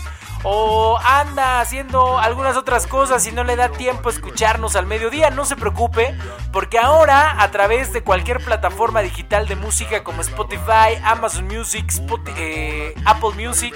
o 0.47 0.99
anda 1.03 1.59
haciendo 1.59 2.19
algunas 2.19 2.55
otras 2.55 2.85
cosas 2.85 3.25
y 3.25 3.31
no 3.31 3.43
le 3.43 3.55
da 3.55 3.69
tiempo 3.69 4.09
a 4.09 4.11
escucharnos 4.11 4.75
al 4.75 4.85
mediodía, 4.85 5.31
no 5.31 5.43
se 5.43 5.55
preocupe, 5.55 6.15
porque 6.53 6.77
ahora 6.77 7.41
a 7.41 7.49
través 7.49 7.91
de 7.91 8.03
cualquier 8.03 8.43
plataforma 8.43 9.01
digital 9.01 9.47
de 9.47 9.55
música 9.55 10.03
como 10.03 10.21
Spotify, 10.21 11.01
Amazon 11.03 11.47
Music, 11.47 11.91
eh, 12.37 12.93
Apple 13.05 13.31
Music, 13.35 13.73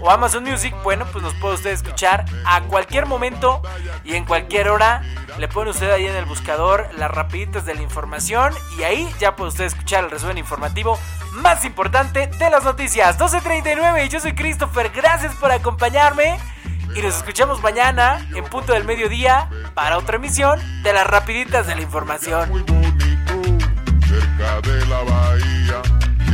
o 0.00 0.10
Amazon 0.10 0.44
Music, 0.44 0.72
bueno, 0.84 1.04
pues 1.12 1.24
nos 1.24 1.34
puede 1.34 1.54
usted 1.54 1.70
escuchar 1.70 2.24
a 2.46 2.60
cualquier 2.62 3.06
momento 3.06 3.60
y 4.04 4.14
en 4.14 4.24
cualquier 4.24 4.68
hora. 4.68 5.02
Le 5.38 5.48
pone 5.48 5.70
usted 5.70 5.90
ahí 5.90 6.06
en 6.06 6.16
el 6.16 6.24
buscador 6.24 6.88
las 6.96 7.10
rapiditas 7.10 7.64
de 7.64 7.74
la 7.74 7.82
información 7.82 8.52
y 8.78 8.82
ahí 8.82 9.08
ya 9.20 9.36
puede 9.36 9.50
usted 9.50 9.64
escuchar 9.64 10.04
el 10.04 10.10
resumen 10.10 10.38
informativo 10.38 10.98
más 11.32 11.64
importante 11.64 12.26
de 12.26 12.50
las 12.50 12.64
noticias. 12.64 13.18
12.39 13.18 14.06
y 14.06 14.08
yo 14.08 14.20
soy 14.20 14.34
Christopher, 14.34 14.90
gracias 14.94 15.34
por 15.36 15.50
acompañarme 15.50 16.38
y 16.94 17.02
nos 17.02 17.16
escuchamos 17.16 17.62
mañana 17.62 18.26
en 18.34 18.44
punto 18.44 18.72
del 18.72 18.84
mediodía 18.84 19.48
para 19.74 19.98
otra 19.98 20.16
emisión 20.16 20.60
de 20.82 20.92
las 20.92 21.06
rapiditas 21.06 21.66
de 21.66 21.74
la 21.74 21.82
información. 21.82 22.48
Muy 22.48 22.62
bonito, 22.62 23.66
cerca 24.06 24.60
de 24.62 24.86
la 24.86 25.02
bahía, 25.02 25.82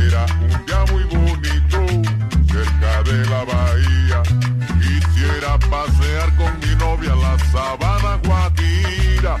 era 0.07 0.25
un 0.41 0.65
día 0.65 0.85
muy 0.91 1.03
bonito, 1.03 2.11
cerca 2.51 3.03
de 3.03 3.25
la 3.25 3.43
bahía. 3.43 4.23
Quisiera 4.79 5.57
pasear 5.59 6.35
con 6.35 6.59
mi 6.59 6.75
novia 6.75 7.15
la 7.15 7.37
sabana 7.51 8.19
guajira 8.23 9.37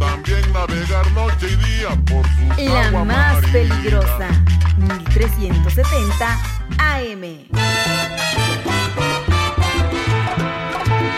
también 0.00 0.52
navegar 0.52 1.08
noche 1.12 1.46
y 1.52 1.56
día 1.56 1.90
por 2.06 2.26
su 2.26 2.64
La 2.72 2.88
agua 2.88 3.04
más 3.04 3.34
marina. 3.34 3.52
peligrosa, 3.52 4.28
1370 4.78 6.38
AM. 6.78 7.24